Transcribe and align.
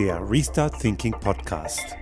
Der 0.00 0.30
Restart 0.30 0.80
Thinking 0.80 1.12
Podcast. 1.12 1.94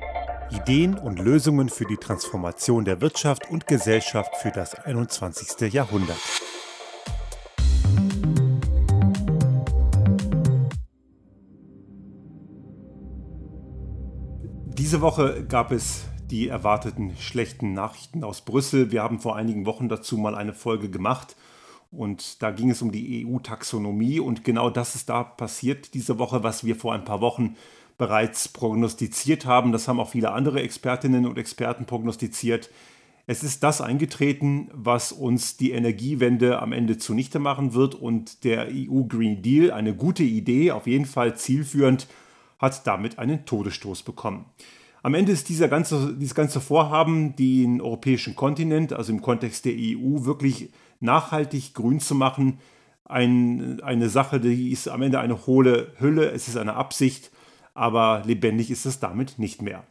Ideen 0.53 0.97
und 0.97 1.19
Lösungen 1.19 1.69
für 1.69 1.85
die 1.85 1.97
Transformation 1.97 2.85
der 2.85 3.01
Wirtschaft 3.01 3.51
und 3.51 3.67
Gesellschaft 3.67 4.37
für 4.37 4.53
das 4.53 4.77
21. 4.77 5.73
Jahrhundert. 5.73 6.17
Diese 14.65 15.01
Woche 15.01 15.45
gab 15.49 15.73
es 15.73 16.05
die 16.31 16.47
erwarteten 16.47 17.17
schlechten 17.19 17.73
Nachrichten 17.73 18.23
aus 18.23 18.43
Brüssel. 18.43 18.93
Wir 18.93 19.03
haben 19.03 19.19
vor 19.19 19.35
einigen 19.35 19.67
Wochen 19.67 19.89
dazu 19.89 20.17
mal 20.19 20.37
eine 20.37 20.55
Folge 20.55 20.89
gemacht 20.89 21.35
und 21.91 22.43
da 22.45 22.53
ging 22.53 22.71
es 22.71 22.81
um 22.81 22.93
die 22.93 23.27
EU-Taxonomie 23.27 24.21
und 24.21 24.45
genau 24.45 24.71
das 24.71 24.95
ist 24.95 25.09
da 25.09 25.25
passiert 25.25 25.95
diese 25.95 26.21
Woche, 26.21 26.45
was 26.45 26.63
wir 26.63 26.77
vor 26.77 26.95
ein 26.95 27.05
paar 27.05 27.21
Wochen 27.21 27.57
bereits 27.99 28.49
prognostiziert 28.49 29.45
haben. 29.45 29.73
Das 29.73 29.89
haben 29.89 30.01
auch 30.01 30.11
viele 30.11 30.33
andere 30.33 30.63
Expertinnen 30.63 31.27
und 31.27 31.37
Experten 31.37 31.85
prognostiziert. 31.85 32.71
Es 33.27 33.43
ist 33.43 33.63
das 33.63 33.83
eingetreten, 33.83 34.71
was 34.73 35.13
uns 35.13 35.59
die 35.59 35.73
Energiewende 35.73 36.63
am 36.63 36.73
Ende 36.73 36.97
zunichte 36.97 37.39
machen 37.39 37.75
wird 37.75 37.95
und 37.95 38.45
der 38.45 38.69
EU 38.71 39.03
Green 39.03 39.43
Deal, 39.43 39.71
eine 39.71 39.95
gute 39.95 40.23
Idee, 40.23 40.71
auf 40.71 40.87
jeden 40.87 41.05
Fall 41.05 41.37
zielführend, 41.37 42.07
hat 42.59 42.87
damit 42.87 43.19
einen 43.19 43.45
Todesstoß 43.45 44.03
bekommen. 44.03 44.47
Am 45.03 45.15
Ende 45.15 45.33
ist 45.33 45.49
dieser 45.49 45.69
ganze, 45.69 46.17
dieses 46.17 46.35
ganze 46.35 46.61
Vorhaben, 46.61 47.37
den 47.37 47.81
europäischen 47.81 48.35
Kontinent, 48.35 48.93
also 48.93 49.13
im 49.13 49.21
Kontext 49.21 49.65
der 49.65 49.75
EU, 49.75 50.25
wirklich 50.25 50.71
nachhaltig 51.01 51.75
grün 51.75 52.01
zu 52.01 52.15
machen, 52.15 52.59
ein, 53.05 53.81
eine 53.83 54.09
Sache, 54.09 54.41
die 54.41 54.71
ist 54.71 54.89
am 54.89 55.03
Ende 55.03 55.21
eine 55.21 55.47
hohle 55.47 55.93
Hülle, 55.99 56.31
es 56.31 56.49
ist 56.49 56.57
eine 56.57 56.75
Absicht, 56.75 57.31
aber 57.79 58.23
lebendig 58.27 58.71
ist 58.71 58.87
es 58.87 58.99
damit 58.99 59.39
nicht 59.39 59.63
mehr. 59.63 59.85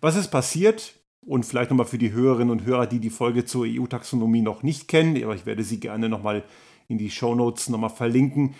Was 0.00 0.16
ist 0.16 0.28
passiert? 0.28 0.94
Und 1.22 1.44
vielleicht 1.46 1.70
nochmal 1.70 1.86
für 1.86 1.98
die 1.98 2.12
Hörerinnen 2.12 2.50
und 2.50 2.64
Hörer, 2.64 2.86
die 2.86 2.98
die 2.98 3.10
Folge 3.10 3.44
zur 3.44 3.66
EU-Taxonomie 3.68 4.40
noch 4.40 4.62
nicht 4.62 4.88
kennen, 4.88 5.22
aber 5.22 5.34
ich 5.34 5.46
werde 5.46 5.62
sie 5.62 5.78
gerne 5.78 6.08
nochmal 6.08 6.44
in 6.88 6.98
die 6.98 7.10
Shownotes 7.10 7.68
nochmal 7.68 7.90
verlinken. 7.90 8.54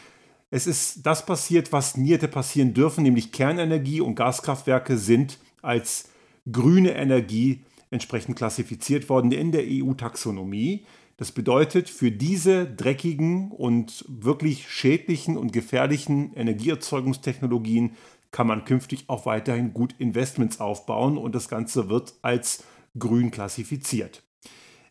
Es 0.50 0.66
ist 0.66 1.04
das 1.06 1.26
passiert, 1.26 1.72
was 1.72 1.96
nie 1.96 2.12
hätte 2.12 2.28
passieren 2.28 2.74
dürfen, 2.74 3.02
nämlich 3.02 3.32
Kernenergie 3.32 4.00
und 4.00 4.14
Gaskraftwerke 4.14 4.98
sind 4.98 5.38
als 5.62 6.10
grüne 6.50 6.92
Energie 6.92 7.64
entsprechend 7.90 8.36
klassifiziert 8.36 9.08
worden 9.08 9.32
in 9.32 9.52
der 9.52 9.64
EU-Taxonomie. 9.66 10.84
Das 11.16 11.32
bedeutet, 11.32 11.90
für 11.90 12.10
diese 12.10 12.66
dreckigen 12.66 13.50
und 13.50 14.04
wirklich 14.08 14.70
schädlichen 14.70 15.36
und 15.36 15.52
gefährlichen 15.52 16.34
Energieerzeugungstechnologien 16.34 17.96
kann 18.30 18.46
man 18.46 18.64
künftig 18.64 19.04
auch 19.08 19.26
weiterhin 19.26 19.72
gut 19.72 19.94
Investments 19.98 20.60
aufbauen 20.60 21.18
und 21.18 21.34
das 21.34 21.48
Ganze 21.48 21.88
wird 21.88 22.14
als 22.22 22.64
grün 22.98 23.30
klassifiziert. 23.30 24.22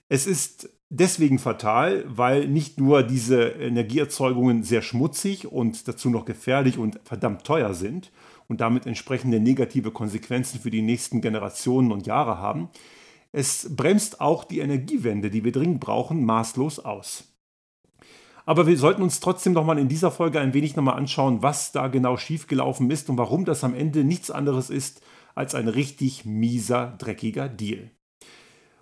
Es 0.10 0.26
ist 0.26 0.70
deswegen 0.90 1.40
fatal, 1.40 2.04
weil 2.08 2.48
nicht 2.48 2.80
nur 2.80 3.04
diese 3.04 3.50
Energieerzeugungen 3.50 4.64
sehr 4.64 4.82
schmutzig 4.82 5.48
und 5.48 5.88
dazu 5.88 6.10
noch 6.10 6.26
gefährlich 6.26 6.78
und 6.78 7.00
verdammt 7.04 7.44
teuer 7.44 7.74
sind 7.74 8.12
und 8.48 8.62
damit 8.62 8.86
entsprechende 8.88 9.40
negative 9.40 9.92
Konsequenzen 9.92 10.60
für 10.60 10.72
die 10.72 10.82
nächsten 10.82 11.22
Generationen 11.22 11.92
und 11.92 12.08
Jahre 12.08 12.40
haben, 12.40 12.70
es 13.32 13.76
bremst 13.76 14.20
auch 14.22 14.44
die 14.44 14.60
Energiewende, 14.60 15.30
die 15.30 15.44
wir 15.44 15.52
dringend 15.52 15.80
brauchen, 15.80 16.26
maßlos 16.26 16.80
aus. 16.80 17.26
Aber 18.50 18.66
wir 18.66 18.78
sollten 18.80 19.04
uns 19.04 19.20
trotzdem 19.20 19.54
noch 19.54 19.64
mal 19.64 19.78
in 19.78 19.90
dieser 19.90 20.10
Folge 20.10 20.40
ein 20.40 20.56
wenig 20.56 20.76
noch 20.76 20.82
mal 20.82 20.94
anschauen, 20.94 21.44
was 21.44 21.72
da 21.72 21.88
genau 21.88 22.18
schiefgelaufen 22.18 22.90
ist 22.90 23.08
und 23.08 23.20
warum 23.20 23.46
das 23.46 23.64
am 23.64 23.76
Ende 23.76 24.04
nichts 24.04 24.32
anderes 24.32 24.72
ist 24.72 25.04
als 25.36 25.54
ein 25.54 25.68
richtig 25.68 26.26
mieser, 26.26 26.96
dreckiger 26.98 27.48
Deal. 27.48 27.92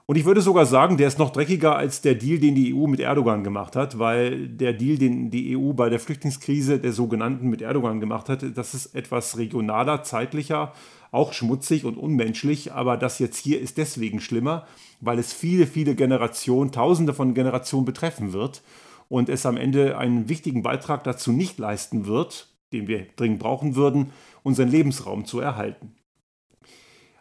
Und 0.05 0.15
ich 0.15 0.23
würde 0.23 0.39
sogar 0.39 0.65
sagen, 0.65 0.95
der 0.95 1.09
ist 1.09 1.19
noch 1.19 1.31
dreckiger 1.31 1.75
als 1.75 1.99
der 1.99 2.15
Deal, 2.15 2.39
den 2.39 2.55
die 2.55 2.73
EU 2.73 2.87
mit 2.87 3.01
Erdogan 3.01 3.43
gemacht 3.43 3.75
hat, 3.75 3.99
weil 3.99 4.47
der 4.47 4.71
Deal, 4.71 4.97
den 4.97 5.31
die 5.31 5.57
EU 5.57 5.73
bei 5.73 5.89
der 5.89 5.99
Flüchtlingskrise 5.99 6.79
der 6.79 6.93
sogenannten 6.93 7.49
mit 7.49 7.61
Erdogan 7.61 7.99
gemacht 7.99 8.29
hat, 8.29 8.45
das 8.55 8.73
ist 8.73 8.95
etwas 8.95 9.37
regionaler, 9.37 10.01
zeitlicher, 10.01 10.71
auch 11.11 11.33
schmutzig 11.33 11.83
und 11.83 11.97
unmenschlich. 11.97 12.71
Aber 12.71 12.95
das 12.95 13.19
jetzt 13.19 13.35
hier 13.35 13.59
ist 13.59 13.77
deswegen 13.77 14.21
schlimmer, 14.21 14.65
weil 15.01 15.19
es 15.19 15.33
viele, 15.33 15.67
viele 15.67 15.93
Generationen, 15.93 16.71
Tausende 16.71 17.13
von 17.13 17.33
Generationen 17.33 17.83
betreffen 17.83 18.31
wird 18.31 18.61
und 19.09 19.29
es 19.29 19.45
am 19.45 19.57
Ende 19.57 19.97
einen 19.97 20.29
wichtigen 20.29 20.63
Beitrag 20.63 21.03
dazu 21.03 21.31
nicht 21.31 21.57
leisten 21.59 22.05
wird, 22.05 22.49
den 22.73 22.87
wir 22.87 23.05
dringend 23.15 23.39
brauchen 23.39 23.75
würden, 23.75 24.11
unseren 24.43 24.69
Lebensraum 24.69 25.25
zu 25.25 25.39
erhalten. 25.39 25.93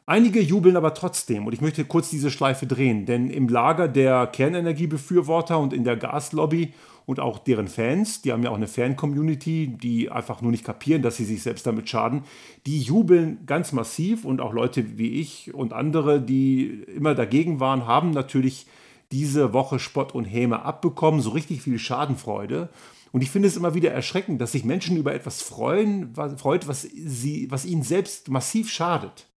Einige 0.08 0.40
jubeln 0.40 0.76
aber 0.76 0.94
trotzdem 0.94 1.46
und 1.46 1.52
ich 1.52 1.60
möchte 1.60 1.84
kurz 1.84 2.10
diese 2.10 2.30
Schleife 2.30 2.66
drehen, 2.66 3.06
denn 3.06 3.28
im 3.28 3.48
Lager 3.48 3.88
der 3.88 4.28
Kernenergiebefürworter 4.28 5.58
und 5.58 5.72
in 5.72 5.82
der 5.82 5.96
Gaslobby 5.96 6.72
und 7.06 7.18
auch 7.18 7.38
deren 7.38 7.66
Fans, 7.66 8.22
die 8.22 8.32
haben 8.32 8.44
ja 8.44 8.50
auch 8.50 8.56
eine 8.56 8.68
Fan-Community, 8.68 9.76
die 9.80 10.08
einfach 10.10 10.42
nur 10.42 10.52
nicht 10.52 10.64
kapieren, 10.64 11.02
dass 11.02 11.16
sie 11.16 11.24
sich 11.24 11.42
selbst 11.42 11.66
damit 11.66 11.88
schaden, 11.88 12.22
die 12.66 12.80
jubeln 12.80 13.46
ganz 13.46 13.72
massiv 13.72 14.24
und 14.24 14.40
auch 14.40 14.52
Leute 14.52 14.96
wie 14.96 15.20
ich 15.20 15.52
und 15.52 15.72
andere, 15.72 16.20
die 16.20 16.84
immer 16.94 17.16
dagegen 17.16 17.58
waren, 17.58 17.86
haben 17.86 18.10
natürlich 18.10 18.66
diese 19.12 19.52
Woche 19.52 19.78
Spott 19.78 20.14
und 20.14 20.24
Häme 20.24 20.64
abbekommen, 20.64 21.20
so 21.20 21.30
richtig 21.30 21.62
viel 21.62 21.78
Schadenfreude. 21.78 22.68
Und 23.12 23.22
ich 23.22 23.30
finde 23.30 23.48
es 23.48 23.56
immer 23.56 23.74
wieder 23.74 23.92
erschreckend, 23.92 24.40
dass 24.40 24.52
sich 24.52 24.64
Menschen 24.64 24.96
über 24.96 25.14
etwas 25.14 25.42
freuen, 25.42 26.16
was, 26.16 26.40
freut, 26.40 26.68
was, 26.68 26.82
sie, 26.82 27.50
was 27.50 27.64
ihnen 27.64 27.82
selbst 27.82 28.28
massiv 28.28 28.70
schadet. 28.70 29.28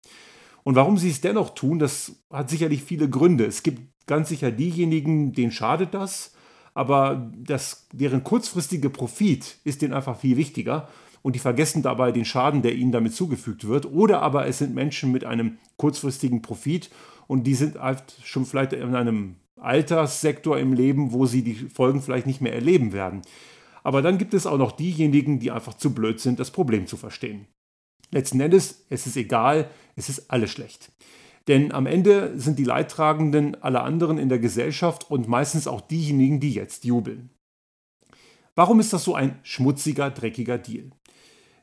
Und 0.65 0.75
warum 0.75 0.99
sie 0.99 1.11
es 1.11 1.21
dennoch 1.21 1.51
tun, 1.51 1.79
das 1.79 2.17
hat 2.31 2.51
sicherlich 2.51 2.83
viele 2.83 3.09
Gründe. 3.09 3.47
Es 3.47 3.63
gibt 3.63 4.07
ganz 4.07 4.29
sicher 4.29 4.51
diejenigen, 4.51 5.33
denen 5.33 5.53
schadet 5.53 5.95
das, 5.95 6.35
aber 6.75 7.31
das, 7.37 7.87
deren 7.93 8.25
kurzfristige 8.25 8.91
Profit 8.91 9.59
ist 9.65 9.83
denen 9.83 9.95
einfach 9.95 10.19
viel 10.19 10.37
wichtiger 10.37 10.89
und 11.23 11.35
die 11.35 11.41
vergessen 11.41 11.83
dabei 11.83 12.13
den 12.13 12.25
Schaden, 12.25 12.63
der 12.63 12.75
ihnen 12.75 12.93
damit 12.93 13.15
zugefügt 13.15 13.67
wird. 13.67 13.87
Oder 13.87 14.23
aber 14.23 14.47
es 14.47 14.59
sind 14.59 14.75
Menschen 14.75 15.13
mit 15.13 15.25
einem 15.25 15.59
kurzfristigen 15.77 16.43
Profit 16.43 16.91
und 17.27 17.45
die 17.45 17.55
sind 17.55 17.79
halt 17.79 18.17
schon 18.25 18.47
vielleicht 18.47 18.73
in 18.73 18.95
einem 18.95 19.37
Alterssektor 19.61 20.59
im 20.59 20.73
Leben, 20.73 21.13
wo 21.13 21.27
sie 21.27 21.43
die 21.43 21.55
Folgen 21.55 22.03
vielleicht 22.03 22.27
nicht 22.27 22.41
mehr 22.41 22.55
erleben 22.55 22.93
werden. 22.93 23.23
Aber 23.83 24.03
dann 24.03 24.19
gibt 24.19 24.35
es 24.35 24.47
auch 24.47 24.59
noch 24.59 24.73
diejenigen, 24.73 25.39
die 25.39 25.51
einfach 25.51 25.75
zu 25.75 25.95
blöd 25.95 26.21
sind, 26.21 26.41
das 26.41 26.51
Problem 26.51 26.87
zu 26.87 26.97
verstehen. 26.97 27.47
Letzten 28.11 28.41
Endes, 28.41 28.85
es 28.89 29.07
ist 29.07 29.17
egal, 29.17 29.71
es 29.97 30.09
ist 30.09 30.31
alles 30.31 30.51
schlecht. 30.51 30.91
Denn 31.47 31.73
am 31.73 31.87
Ende 31.87 32.39
sind 32.39 32.59
die 32.59 32.65
Leidtragenden 32.65 33.63
alle 33.63 33.81
anderen 33.81 34.19
in 34.19 34.29
der 34.29 34.39
Gesellschaft 34.39 35.11
und 35.11 35.29
meistens 35.29 35.67
auch 35.67 35.81
diejenigen, 35.81 36.41
die 36.41 36.53
jetzt 36.53 36.85
jubeln. 36.85 37.31
Warum 38.55 38.81
ist 38.81 38.93
das 38.93 39.05
so 39.05 39.15
ein 39.15 39.39
schmutziger, 39.43 40.11
dreckiger 40.11 40.59
Deal? 40.59 40.91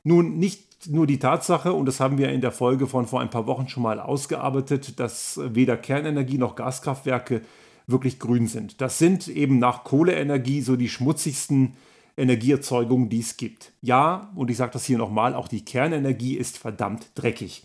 Nun, 0.02 0.38
nicht 0.38 0.88
nur 0.88 1.06
die 1.06 1.18
Tatsache, 1.18 1.72
und 1.72 1.86
das 1.86 2.00
haben 2.00 2.18
wir 2.18 2.30
in 2.30 2.40
der 2.40 2.52
Folge 2.52 2.86
von 2.86 3.06
vor 3.06 3.20
ein 3.20 3.30
paar 3.30 3.46
Wochen 3.46 3.68
schon 3.68 3.82
mal 3.82 4.00
ausgearbeitet, 4.00 4.98
dass 4.98 5.38
weder 5.42 5.76
Kernenergie 5.76 6.38
noch 6.38 6.56
Gaskraftwerke 6.56 7.42
wirklich 7.86 8.18
grün 8.18 8.46
sind. 8.46 8.80
Das 8.80 8.98
sind 8.98 9.28
eben 9.28 9.58
nach 9.58 9.84
Kohleenergie 9.84 10.60
so 10.60 10.76
die 10.76 10.88
schmutzigsten 10.88 11.74
Energieerzeugungen, 12.16 13.08
die 13.08 13.20
es 13.20 13.36
gibt. 13.36 13.72
Ja, 13.82 14.32
und 14.34 14.50
ich 14.50 14.56
sage 14.56 14.72
das 14.72 14.86
hier 14.86 14.98
nochmal, 14.98 15.34
auch 15.34 15.48
die 15.48 15.64
Kernenergie 15.64 16.34
ist 16.34 16.58
verdammt 16.58 17.10
dreckig. 17.14 17.64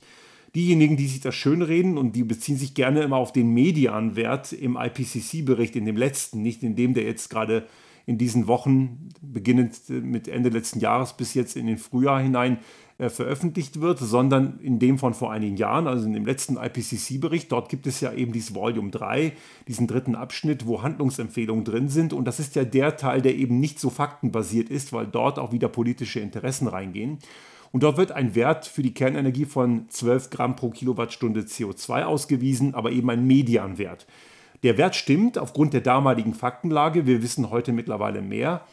Diejenigen, 0.53 0.97
die 0.97 1.07
sich 1.07 1.21
das 1.21 1.33
schönreden 1.33 1.97
und 1.97 2.15
die 2.15 2.23
beziehen 2.23 2.57
sich 2.57 2.73
gerne 2.73 3.01
immer 3.01 3.15
auf 3.15 3.31
den 3.31 3.53
Medianwert 3.53 4.51
im 4.51 4.77
IPCC-Bericht, 4.77 5.77
in 5.77 5.85
dem 5.85 5.95
letzten, 5.95 6.41
nicht 6.41 6.61
in 6.61 6.75
dem, 6.75 6.93
der 6.93 7.05
jetzt 7.05 7.29
gerade 7.29 7.67
in 8.05 8.17
diesen 8.17 8.47
Wochen, 8.47 9.09
beginnend 9.21 9.89
mit 9.89 10.27
Ende 10.27 10.49
letzten 10.49 10.79
Jahres 10.79 11.13
bis 11.13 11.33
jetzt 11.33 11.55
in 11.55 11.67
den 11.67 11.77
Frühjahr 11.77 12.21
hinein, 12.21 12.59
äh, 13.01 13.09
veröffentlicht 13.09 13.81
wird, 13.81 13.97
sondern 13.97 14.59
in 14.59 14.77
dem 14.77 14.99
von 14.99 15.15
vor 15.15 15.31
einigen 15.31 15.57
Jahren, 15.57 15.87
also 15.87 16.05
in 16.05 16.13
dem 16.13 16.25
letzten 16.25 16.57
IPCC-Bericht. 16.57 17.51
Dort 17.51 17.67
gibt 17.69 17.87
es 17.87 17.99
ja 17.99 18.13
eben 18.13 18.31
dieses 18.31 18.53
Volume 18.53 18.91
3, 18.91 19.33
diesen 19.67 19.87
dritten 19.87 20.13
Abschnitt, 20.15 20.67
wo 20.67 20.83
Handlungsempfehlungen 20.83 21.63
drin 21.63 21.89
sind. 21.89 22.13
Und 22.13 22.25
das 22.25 22.39
ist 22.39 22.55
ja 22.55 22.63
der 22.63 22.97
Teil, 22.97 23.23
der 23.23 23.35
eben 23.35 23.59
nicht 23.59 23.79
so 23.79 23.89
faktenbasiert 23.89 24.69
ist, 24.69 24.93
weil 24.93 25.07
dort 25.07 25.39
auch 25.39 25.51
wieder 25.51 25.67
politische 25.67 26.19
Interessen 26.19 26.67
reingehen. 26.67 27.17
Und 27.71 27.81
dort 27.81 27.97
wird 27.97 28.11
ein 28.11 28.35
Wert 28.35 28.67
für 28.67 28.83
die 28.83 28.93
Kernenergie 28.93 29.45
von 29.45 29.89
12 29.89 30.29
Gramm 30.29 30.55
pro 30.55 30.69
Kilowattstunde 30.69 31.41
CO2 31.41 32.03
ausgewiesen, 32.03 32.75
aber 32.75 32.91
eben 32.91 33.09
ein 33.09 33.25
Medianwert. 33.25 34.05
Der 34.63 34.77
Wert 34.77 34.95
stimmt 34.95 35.37
aufgrund 35.37 35.73
der 35.73 35.81
damaligen 35.81 36.33
Faktenlage. 36.33 37.07
Wir 37.07 37.23
wissen 37.23 37.49
heute 37.49 37.71
mittlerweile 37.71 38.21
mehr. 38.21 38.65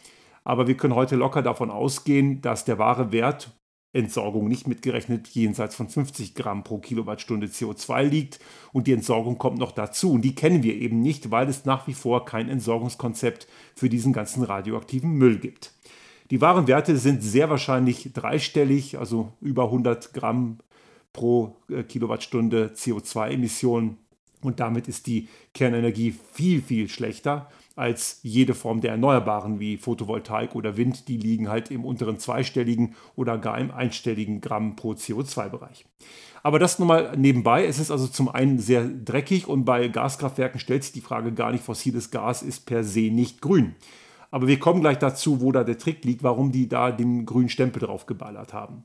Aber 0.45 0.67
wir 0.67 0.77
können 0.77 0.95
heute 0.95 1.17
locker 1.17 1.43
davon 1.43 1.71
ausgehen, 1.71 2.41
dass 2.41 2.65
der 2.65 2.79
wahre 2.79 3.13
Wert 3.13 3.51
Entsorgung 3.95 4.49
nicht 4.49 4.69
mitgerechnet 4.69 5.29
jenseits 5.29 5.75
von 5.75 5.89
50 5.89 6.35
Gramm 6.35 6.63
pro 6.63 6.79
Kilowattstunde 6.79 7.47
CO2 7.47 8.03
liegt. 8.03 8.39
Und 8.73 8.87
die 8.87 8.93
Entsorgung 8.93 9.39
kommt 9.39 9.59
noch 9.59 9.73
dazu. 9.73 10.13
Und 10.13 10.23
die 10.23 10.35
kennen 10.35 10.63
wir 10.63 10.75
eben 10.75 11.01
nicht, 11.01 11.31
weil 11.31 11.49
es 11.49 11.65
nach 11.65 11.87
wie 11.87 11.95
vor 11.95 12.27
kein 12.27 12.51
Entsorgungskonzept 12.51 13.49
für 13.75 13.89
diesen 13.89 14.13
ganzen 14.13 14.43
radioaktiven 14.43 15.11
Müll 15.11 15.39
gibt. 15.39 15.73
Die 16.31 16.43
wahren 16.43 16.69
Werte 16.69 16.99
sind 16.99 17.23
sehr 17.23 17.49
wahrscheinlich 17.49 18.13
dreistellig, 18.13 18.99
also 18.99 19.33
über 19.41 19.65
100 19.65 20.13
Gramm 20.13 20.59
pro 21.15 21.57
äh, 21.71 21.83
Kilowattstunde 21.83 22.73
CO2-Emissionen. 22.75 23.97
Und 24.43 24.61
damit 24.61 24.89
ist 24.89 25.07
die 25.07 25.29
Kernenergie 25.55 26.15
viel, 26.33 26.63
viel 26.63 26.89
schlechter 26.89 27.49
als 27.77 28.21
jede 28.23 28.55
Form 28.55 28.81
der 28.81 28.93
Erneuerbaren 28.93 29.61
wie 29.61 29.77
Photovoltaik 29.77 30.55
oder 30.55 30.77
Wind. 30.77 31.09
Die 31.09 31.17
liegen 31.17 31.49
halt 31.49 31.71
im 31.71 31.85
unteren 31.85 32.19
zweistelligen 32.19 32.95
oder 33.15 33.39
gar 33.39 33.59
im 33.59 33.71
einstelligen 33.71 34.41
Gramm 34.41 34.77
pro 34.77 34.93
CO2-Bereich. 34.93 35.87
Aber 36.43 36.59
das 36.59 36.79
nur 36.79 36.89
mal 36.89 37.17
nebenbei. 37.17 37.67
Es 37.67 37.79
ist 37.79 37.91
also 37.91 38.07
zum 38.07 38.29
einen 38.29 38.59
sehr 38.59 38.85
dreckig 38.85 39.49
und 39.49 39.65
bei 39.65 39.89
Gaskraftwerken 39.89 40.61
stellt 40.61 40.85
sich 40.85 40.93
die 40.93 41.01
Frage 41.01 41.33
gar 41.33 41.53
nicht, 41.53 41.65
fossiles 41.65 42.11
Gas 42.11 42.43
ist 42.43 42.67
per 42.67 42.85
se 42.85 43.11
nicht 43.11 43.41
grün. 43.41 43.75
Aber 44.31 44.47
wir 44.47 44.59
kommen 44.59 44.81
gleich 44.81 44.99
dazu, 44.99 45.41
wo 45.41 45.53
da 45.53 45.65
der 45.65 45.79
Trick 45.79 46.05
liegt, 46.05 46.23
warum 46.23 46.53
die 46.53 46.69
da 46.69 46.91
den 46.93 47.27
grünen 47.27 47.49
Stempel 47.49 47.81
drauf 47.81 48.07
geballert 48.07 48.53
haben. 48.53 48.85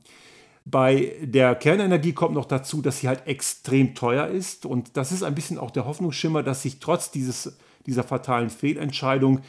Bei 0.66 1.12
der 1.22 1.54
Kernenergie 1.56 2.14
kommt 2.14 2.34
noch 2.34 2.46
dazu, 2.46 2.80
dass 2.80 3.00
sie 3.00 3.08
halt 3.08 3.26
extrem 3.26 3.94
teuer 3.94 4.28
ist. 4.28 4.64
Und 4.64 4.96
das 4.96 5.12
ist 5.12 5.22
ein 5.22 5.34
bisschen 5.34 5.58
auch 5.58 5.70
der 5.70 5.84
Hoffnungsschimmer, 5.84 6.42
dass 6.42 6.62
sich 6.62 6.80
trotz 6.80 7.10
dieses, 7.10 7.58
dieser 7.86 8.02
fatalen 8.02 8.48
Fehlentscheidung 8.48 9.40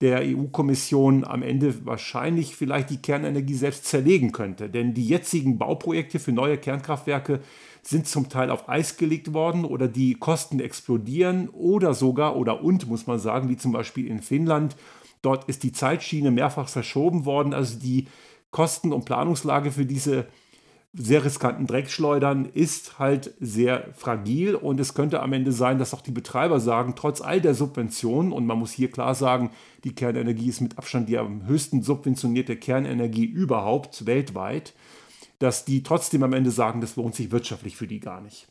der 0.00 0.20
EU-Kommission 0.22 1.24
am 1.24 1.42
Ende 1.42 1.86
wahrscheinlich 1.86 2.56
vielleicht 2.56 2.90
die 2.90 3.02
Kernenergie 3.02 3.54
selbst 3.54 3.86
zerlegen 3.86 4.32
könnte. 4.32 4.68
Denn 4.68 4.94
die 4.94 5.06
jetzigen 5.06 5.58
Bauprojekte 5.58 6.18
für 6.18 6.32
neue 6.32 6.58
Kernkraftwerke 6.58 7.40
sind 7.82 8.06
zum 8.06 8.28
Teil 8.28 8.50
auf 8.50 8.68
Eis 8.68 8.96
gelegt 8.96 9.32
worden 9.32 9.64
oder 9.64 9.88
die 9.88 10.14
Kosten 10.14 10.60
explodieren 10.60 11.48
oder 11.50 11.94
sogar 11.94 12.36
oder 12.36 12.62
und 12.62 12.88
muss 12.88 13.06
man 13.06 13.18
sagen, 13.18 13.48
wie 13.48 13.56
zum 13.56 13.72
Beispiel 13.72 14.06
in 14.08 14.20
Finnland. 14.20 14.76
Dort 15.22 15.48
ist 15.48 15.62
die 15.62 15.72
Zeitschiene 15.72 16.30
mehrfach 16.30 16.68
verschoben 16.68 17.24
worden. 17.24 17.52
Also 17.54 17.78
die 17.78 18.06
Kosten- 18.50 18.92
und 18.92 19.04
Planungslage 19.04 19.70
für 19.70 19.86
diese 19.86 20.26
sehr 20.94 21.24
riskanten 21.24 21.66
Dreckschleudern 21.66 22.44
ist 22.44 22.98
halt 22.98 23.34
sehr 23.40 23.88
fragil 23.94 24.54
und 24.54 24.78
es 24.78 24.92
könnte 24.92 25.20
am 25.20 25.32
Ende 25.32 25.50
sein, 25.50 25.78
dass 25.78 25.94
auch 25.94 26.02
die 26.02 26.10
Betreiber 26.10 26.60
sagen, 26.60 26.94
trotz 26.96 27.22
all 27.22 27.40
der 27.40 27.54
Subventionen, 27.54 28.30
und 28.30 28.44
man 28.44 28.58
muss 28.58 28.72
hier 28.72 28.90
klar 28.90 29.14
sagen, 29.14 29.50
die 29.84 29.94
Kernenergie 29.94 30.50
ist 30.50 30.60
mit 30.60 30.76
Abstand 30.76 31.08
die 31.08 31.16
am 31.16 31.46
höchsten 31.46 31.82
subventionierte 31.82 32.56
Kernenergie 32.56 33.24
überhaupt 33.24 34.04
weltweit, 34.04 34.74
dass 35.38 35.64
die 35.64 35.82
trotzdem 35.82 36.22
am 36.24 36.34
Ende 36.34 36.50
sagen, 36.50 36.82
das 36.82 36.96
lohnt 36.96 37.14
sich 37.14 37.30
wirtschaftlich 37.30 37.74
für 37.74 37.86
die 37.86 38.00
gar 38.00 38.20
nicht. 38.20 38.48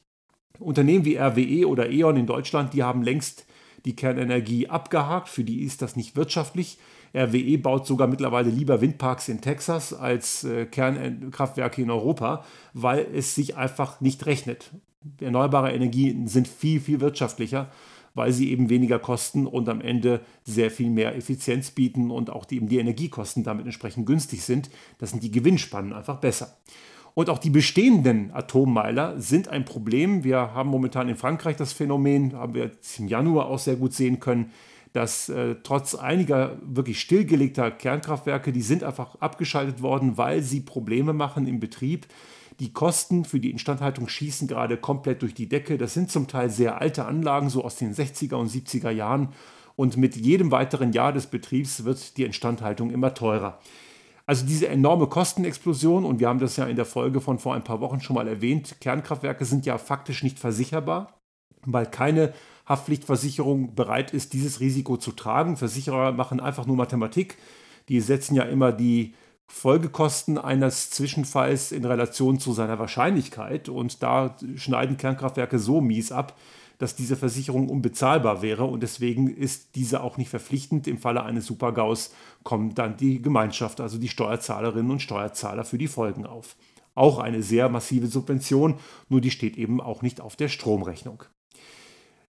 Unternehmen 0.60 1.06
wie 1.06 1.18
RWE 1.18 1.68
oder 1.68 1.90
E.ON 1.90 2.18
in 2.18 2.26
Deutschland, 2.26 2.74
die 2.74 2.84
haben 2.84 3.04
längst 3.04 3.46
die 3.86 3.96
Kernenergie 3.96 4.68
abgehakt, 4.68 5.30
für 5.30 5.44
die 5.44 5.64
ist 5.64 5.82
das 5.82 5.96
nicht 5.96 6.16
wirtschaftlich. 6.16 6.80
RWE 7.14 7.58
baut 7.58 7.86
sogar 7.86 8.08
mittlerweile 8.08 8.50
lieber 8.50 8.82
Windparks 8.82 9.30
in 9.30 9.42
Texas 9.42 9.94
als 9.94 10.44
äh, 10.44 10.66
Kernkraftwerke 10.66 11.82
in 11.82 11.92
Europa, 11.92 12.46
weil 12.74 13.06
es 13.14 13.36
sich 13.36 13.58
einfach 13.58 14.02
nicht 14.02 14.26
rechnet. 14.26 14.72
Erneuerbare 15.20 15.72
Energien 15.72 16.28
sind 16.28 16.48
viel, 16.48 16.80
viel 16.80 17.02
wirtschaftlicher, 17.02 17.70
weil 18.14 18.32
sie 18.32 18.52
eben 18.52 18.70
weniger 18.70 19.00
kosten 19.00 19.48
und 19.48 19.68
am 19.70 19.82
Ende 19.82 20.22
sehr 20.44 20.70
viel 20.70 20.90
mehr 20.90 21.16
Effizienz 21.16 21.72
bieten 21.72 22.12
und 22.12 22.30
auch 22.30 22.46
die, 22.46 22.58
eben 22.58 22.68
die 22.68 22.78
Energiekosten 22.78 23.44
damit 23.44 23.66
entsprechend 23.66 24.06
günstig 24.06 24.44
sind. 24.44 24.70
Das 25.00 25.12
sind 25.12 25.24
die 25.24 25.32
Gewinnspannen 25.32 25.94
einfach 25.94 26.18
besser. 26.18 26.58
Und 27.14 27.30
auch 27.30 27.40
die 27.40 27.50
bestehenden 27.50 28.32
Atommeiler 28.32 29.20
sind 29.20 29.50
ein 29.50 29.66
Problem. 29.66 30.24
Wir 30.24 30.54
haben 30.54 30.70
momentan 30.70 31.10
in 31.10 31.18
Frankreich 31.18 31.58
das 31.58 31.74
Phänomen, 31.74 32.34
haben 32.34 32.54
wir 32.54 32.66
jetzt 32.66 33.00
im 33.00 33.08
Januar 33.08 33.48
auch 33.48 33.60
sehr 33.60 33.76
gut 33.76 33.94
sehen 33.94 34.20
können, 34.20 34.52
dass 34.94 35.30
äh, 35.30 35.56
trotz 35.64 35.96
einiger 35.96 36.58
wirklich 36.62 37.00
stillgelegter 37.00 37.72
Kernkraftwerke, 37.72 38.52
die 38.52 38.62
sind 38.62 38.84
einfach 38.84 39.16
abgeschaltet 39.16 39.82
worden, 39.82 40.18
weil 40.18 40.42
sie 40.42 40.62
Probleme 40.62 41.14
machen 41.14 41.48
im 41.48 41.60
Betrieb. 41.60 42.08
Die 42.60 42.74
Kosten 42.74 43.26
für 43.26 43.40
die 43.40 43.52
Instandhaltung 43.52 44.08
schießen 44.08 44.48
gerade 44.48 44.78
komplett 44.78 45.22
durch 45.22 45.34
die 45.34 45.48
Decke. 45.48 45.78
Das 45.78 45.94
sind 45.94 46.12
zum 46.12 46.28
Teil 46.28 46.50
sehr 46.50 46.82
alte 46.82 47.06
Anlagen, 47.06 47.50
so 47.50 47.64
aus 47.64 47.78
den 47.78 47.94
60er 47.94 48.36
und 48.36 48.52
70er 48.52 48.92
Jahren. 48.92 49.30
Und 49.76 49.98
mit 49.98 50.16
jedem 50.16 50.52
weiteren 50.52 50.92
Jahr 50.92 51.14
des 51.14 51.28
Betriebs 51.28 51.86
wird 51.86 52.18
die 52.18 52.24
Instandhaltung 52.24 52.92
immer 52.92 53.14
teurer. 53.14 53.60
Also 54.26 54.46
diese 54.46 54.68
enorme 54.68 55.08
Kostenexplosion, 55.08 56.06
und 56.06 56.20
wir 56.20 56.28
haben 56.28 56.40
das 56.40 56.58
ja 56.58 56.66
in 56.66 56.76
der 56.76 56.86
Folge 56.86 57.22
von 57.22 57.40
vor 57.40 57.56
ein 57.56 57.64
paar 57.64 57.80
Wochen 57.80 58.02
schon 58.02 58.14
mal 58.14 58.28
erwähnt, 58.28 58.76
Kernkraftwerke 58.80 59.46
sind 59.46 59.66
ja 59.66 59.78
faktisch 59.78 60.22
nicht 60.22 60.38
versicherbar, 60.38 61.20
weil 61.66 61.86
keine 61.86 62.34
Haftpflichtversicherung 62.66 63.76
bereit 63.76 64.14
ist, 64.14 64.34
dieses 64.34 64.60
Risiko 64.60 64.98
zu 64.98 65.12
tragen. 65.12 65.58
Versicherer 65.58 66.12
machen 66.12 66.40
einfach 66.40 66.66
nur 66.66 66.76
Mathematik. 66.76 67.38
Die 67.90 68.00
setzen 68.00 68.36
ja 68.36 68.44
immer 68.44 68.72
die 68.72 69.14
Folgekosten 69.48 70.38
eines 70.38 70.90
Zwischenfalls 70.92 71.72
in 71.72 71.84
Relation 71.84 72.40
zu 72.40 72.54
seiner 72.54 72.80
Wahrscheinlichkeit 72.80 73.68
und 73.68 74.02
da 74.02 74.38
schneiden 74.56 74.98
Kernkraftwerke 74.98 75.60
so 75.60 75.82
mies 75.82 76.12
ab, 76.12 76.38
dass 76.78 76.96
diese 76.96 77.16
Versicherung 77.16 77.70
unbezahlbar 77.70 78.42
wäre 78.42 78.64
und 78.64 78.82
deswegen 78.82 79.28
ist 79.28 79.76
diese 79.76 80.02
auch 80.02 80.18
nicht 80.18 80.30
verpflichtend. 80.30 80.88
Im 80.88 80.98
Falle 80.98 81.24
eines 81.24 81.46
Supergaus 81.46 82.12
kommt 82.44 82.80
dann 82.80 82.98
die 82.98 83.22
Gemeinschaft, 83.22 83.82
also 83.82 84.00
die 84.00 84.08
Steuerzahlerinnen 84.08 84.90
und 84.90 85.02
Steuerzahler 85.02 85.64
für 85.64 85.78
die 85.78 85.88
Folgen 85.88 86.26
auf. 86.26 86.56
Auch 86.96 87.20
eine 87.20 87.44
sehr 87.44 87.70
massive 87.70 88.08
Subvention, 88.08 88.80
nur 89.10 89.22
die 89.22 89.32
steht 89.32 89.58
eben 89.58 89.80
auch 89.80 90.02
nicht 90.02 90.22
auf 90.22 90.36
der 90.36 90.48
Stromrechnung. 90.48 91.24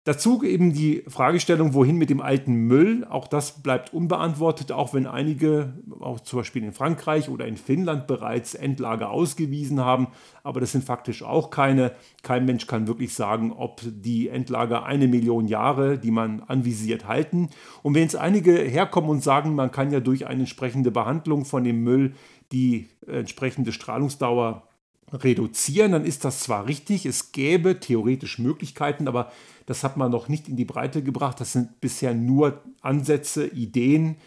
Dazu 0.06 0.44
eben 0.44 0.74
die 0.74 1.02
Fragestellung, 1.08 1.74
wohin 1.74 1.98
mit 1.98 2.10
dem 2.10 2.20
alten 2.20 2.54
Müll. 2.54 3.08
Auch 3.10 3.26
das 3.26 3.64
bleibt 3.64 3.94
unbeantwortet, 3.94 4.74
auch 4.74 4.94
wenn 4.94 5.08
einige, 5.08 5.76
auch 6.02 6.20
zum 6.20 6.40
Beispiel 6.40 6.62
in 6.62 6.74
Frankreich 6.74 7.30
oder 7.30 7.48
in 7.48 7.56
Finnland 7.56 8.06
bereits 8.06 8.54
Endlager 8.54 9.12
ausgewiesen 9.12 9.80
haben. 9.80 10.08
Aber 10.44 10.60
das 10.60 10.74
sind 10.74 10.84
faktisch 10.84 11.24
auch 11.24 11.52
keine. 11.52 11.94
Kein 12.22 12.44
Mensch 12.44 12.68
kann 12.68 12.86
wirklich 12.86 13.14
sagen, 13.14 13.54
ob 13.54 13.80
die 13.86 14.28
Endlager 14.28 14.84
eine 14.84 15.08
Million 15.08 15.48
Jahre, 15.48 15.98
die 15.98 16.12
man 16.12 16.42
anvisiert, 16.42 17.08
halten. 17.08 17.50
Und 17.82 17.96
wenn 17.96 18.04
jetzt 18.04 18.18
einige 18.18 18.58
herkommen 18.58 19.10
und 19.10 19.24
sagen, 19.24 19.56
man 19.56 19.72
kann 19.72 19.92
ja 19.92 20.02
durch 20.02 20.28
eine 20.28 20.42
entsprechende 20.42 20.92
Behandlung 20.92 21.46
von 21.46 21.64
dem 21.64 21.82
Müll 21.82 22.14
die 22.52 22.90
entsprechende 23.08 23.72
Strahlungsdauer 23.72 24.68
reduzieren, 25.12 25.92
dann 25.92 26.06
ist 26.06 26.26
das 26.26 26.40
zwar 26.40 26.68
richtig, 26.68 27.06
es 27.06 27.32
gäbe 27.32 27.80
theoretisch 27.80 28.40
Möglichkeiten, 28.40 29.08
aber 29.08 29.32
das 29.66 29.84
hat 29.84 29.98
man 29.98 30.12
noch 30.12 30.28
nicht 30.28 30.50
in 30.50 30.56
die 30.56 30.66
Breite 30.66 31.04
gebracht. 31.04 31.40
Das 31.40 31.54
sind 31.54 31.80
bisher 31.82 32.14
nur 32.14 32.62
Ansätze, 32.82 33.48
Ideen. 33.48 34.18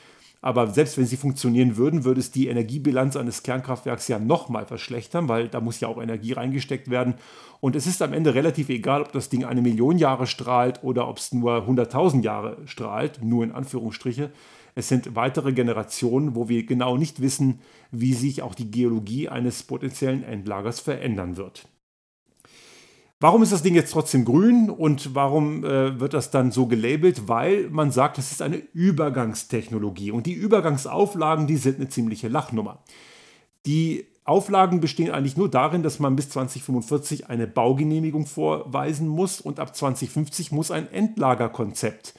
Aber 0.40 0.68
selbst 0.68 0.96
wenn 0.96 1.06
sie 1.06 1.16
funktionieren 1.16 1.76
würden, 1.76 2.04
würde 2.04 2.20
es 2.20 2.30
die 2.30 2.46
Energiebilanz 2.46 3.16
eines 3.16 3.42
Kernkraftwerks 3.42 4.06
ja 4.06 4.18
nochmal 4.18 4.64
verschlechtern, 4.64 5.28
weil 5.28 5.48
da 5.48 5.60
muss 5.60 5.80
ja 5.80 5.88
auch 5.88 6.00
Energie 6.00 6.32
reingesteckt 6.32 6.88
werden. 6.88 7.14
Und 7.60 7.74
es 7.74 7.86
ist 7.86 8.00
am 8.00 8.12
Ende 8.12 8.34
relativ 8.34 8.68
egal, 8.68 9.02
ob 9.02 9.12
das 9.12 9.28
Ding 9.28 9.44
eine 9.44 9.62
Million 9.62 9.98
Jahre 9.98 10.26
strahlt 10.26 10.84
oder 10.84 11.08
ob 11.08 11.18
es 11.18 11.32
nur 11.32 11.66
100.000 11.66 12.22
Jahre 12.22 12.58
strahlt, 12.66 13.24
nur 13.24 13.42
in 13.44 13.52
Anführungsstriche. 13.52 14.30
Es 14.78 14.88
sind 14.88 15.16
weitere 15.16 15.54
Generationen, 15.54 16.34
wo 16.34 16.50
wir 16.50 16.66
genau 16.66 16.98
nicht 16.98 17.22
wissen, 17.22 17.60
wie 17.90 18.12
sich 18.12 18.42
auch 18.42 18.54
die 18.54 18.70
Geologie 18.70 19.30
eines 19.30 19.62
potenziellen 19.62 20.22
Endlagers 20.22 20.80
verändern 20.80 21.38
wird. 21.38 21.66
Warum 23.18 23.42
ist 23.42 23.52
das 23.52 23.62
Ding 23.62 23.74
jetzt 23.74 23.92
trotzdem 23.92 24.26
grün 24.26 24.68
und 24.68 25.14
warum 25.14 25.64
äh, 25.64 25.98
wird 25.98 26.12
das 26.12 26.30
dann 26.30 26.52
so 26.52 26.66
gelabelt? 26.66 27.26
Weil 27.26 27.70
man 27.70 27.90
sagt, 27.90 28.18
es 28.18 28.30
ist 28.30 28.42
eine 28.42 28.58
Übergangstechnologie 28.74 30.10
und 30.10 30.26
die 30.26 30.34
Übergangsauflagen, 30.34 31.46
die 31.46 31.56
sind 31.56 31.76
eine 31.76 31.88
ziemliche 31.88 32.28
Lachnummer. 32.28 32.84
Die 33.64 34.04
Auflagen 34.24 34.80
bestehen 34.80 35.10
eigentlich 35.10 35.38
nur 35.38 35.50
darin, 35.50 35.82
dass 35.82 36.00
man 36.00 36.16
bis 36.16 36.28
2045 36.28 37.30
eine 37.30 37.46
Baugenehmigung 37.46 38.26
vorweisen 38.26 39.08
muss 39.08 39.40
und 39.40 39.58
ab 39.58 39.74
2050 39.74 40.52
muss 40.52 40.70
ein 40.70 40.92
Endlagerkonzept 40.92 42.12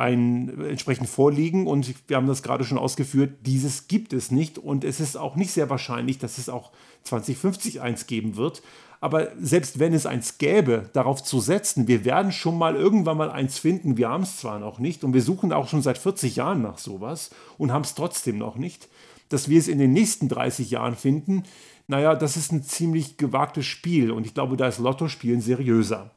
ein, 0.00 0.64
entsprechend 0.64 1.08
vorliegen. 1.08 1.66
Und 1.66 1.94
wir 2.08 2.16
haben 2.16 2.26
das 2.26 2.42
gerade 2.42 2.64
schon 2.64 2.78
ausgeführt, 2.78 3.46
dieses 3.46 3.86
gibt 3.86 4.12
es 4.12 4.30
nicht. 4.30 4.58
Und 4.58 4.82
es 4.82 4.98
ist 4.98 5.16
auch 5.16 5.36
nicht 5.36 5.52
sehr 5.52 5.70
wahrscheinlich, 5.70 6.18
dass 6.18 6.38
es 6.38 6.48
auch 6.48 6.72
2050 7.04 7.80
eins 7.80 8.06
geben 8.06 8.36
wird. 8.36 8.62
Aber 9.02 9.28
selbst 9.40 9.78
wenn 9.78 9.94
es 9.94 10.06
eins 10.06 10.38
gäbe, 10.38 10.90
darauf 10.92 11.22
zu 11.22 11.40
setzen, 11.40 11.88
wir 11.88 12.04
werden 12.04 12.32
schon 12.32 12.58
mal 12.58 12.76
irgendwann 12.76 13.16
mal 13.16 13.30
eins 13.30 13.58
finden, 13.58 13.96
wir 13.96 14.08
haben 14.08 14.24
es 14.24 14.38
zwar 14.38 14.58
noch 14.58 14.78
nicht 14.78 15.04
und 15.04 15.14
wir 15.14 15.22
suchen 15.22 15.52
auch 15.52 15.68
schon 15.68 15.80
seit 15.80 15.96
40 15.96 16.36
Jahren 16.36 16.60
nach 16.60 16.76
sowas 16.76 17.30
und 17.56 17.72
haben 17.72 17.84
es 17.84 17.94
trotzdem 17.94 18.36
noch 18.36 18.56
nicht, 18.56 18.88
dass 19.30 19.48
wir 19.48 19.58
es 19.58 19.68
in 19.68 19.78
den 19.78 19.94
nächsten 19.94 20.28
30 20.28 20.70
Jahren 20.70 20.96
finden, 20.96 21.44
naja, 21.86 22.14
das 22.14 22.36
ist 22.36 22.52
ein 22.52 22.62
ziemlich 22.62 23.16
gewagtes 23.16 23.64
Spiel 23.64 24.10
und 24.10 24.26
ich 24.26 24.34
glaube, 24.34 24.56
da 24.58 24.68
ist 24.68 24.78
Lottospielen 24.78 25.40
seriöser. 25.40 26.10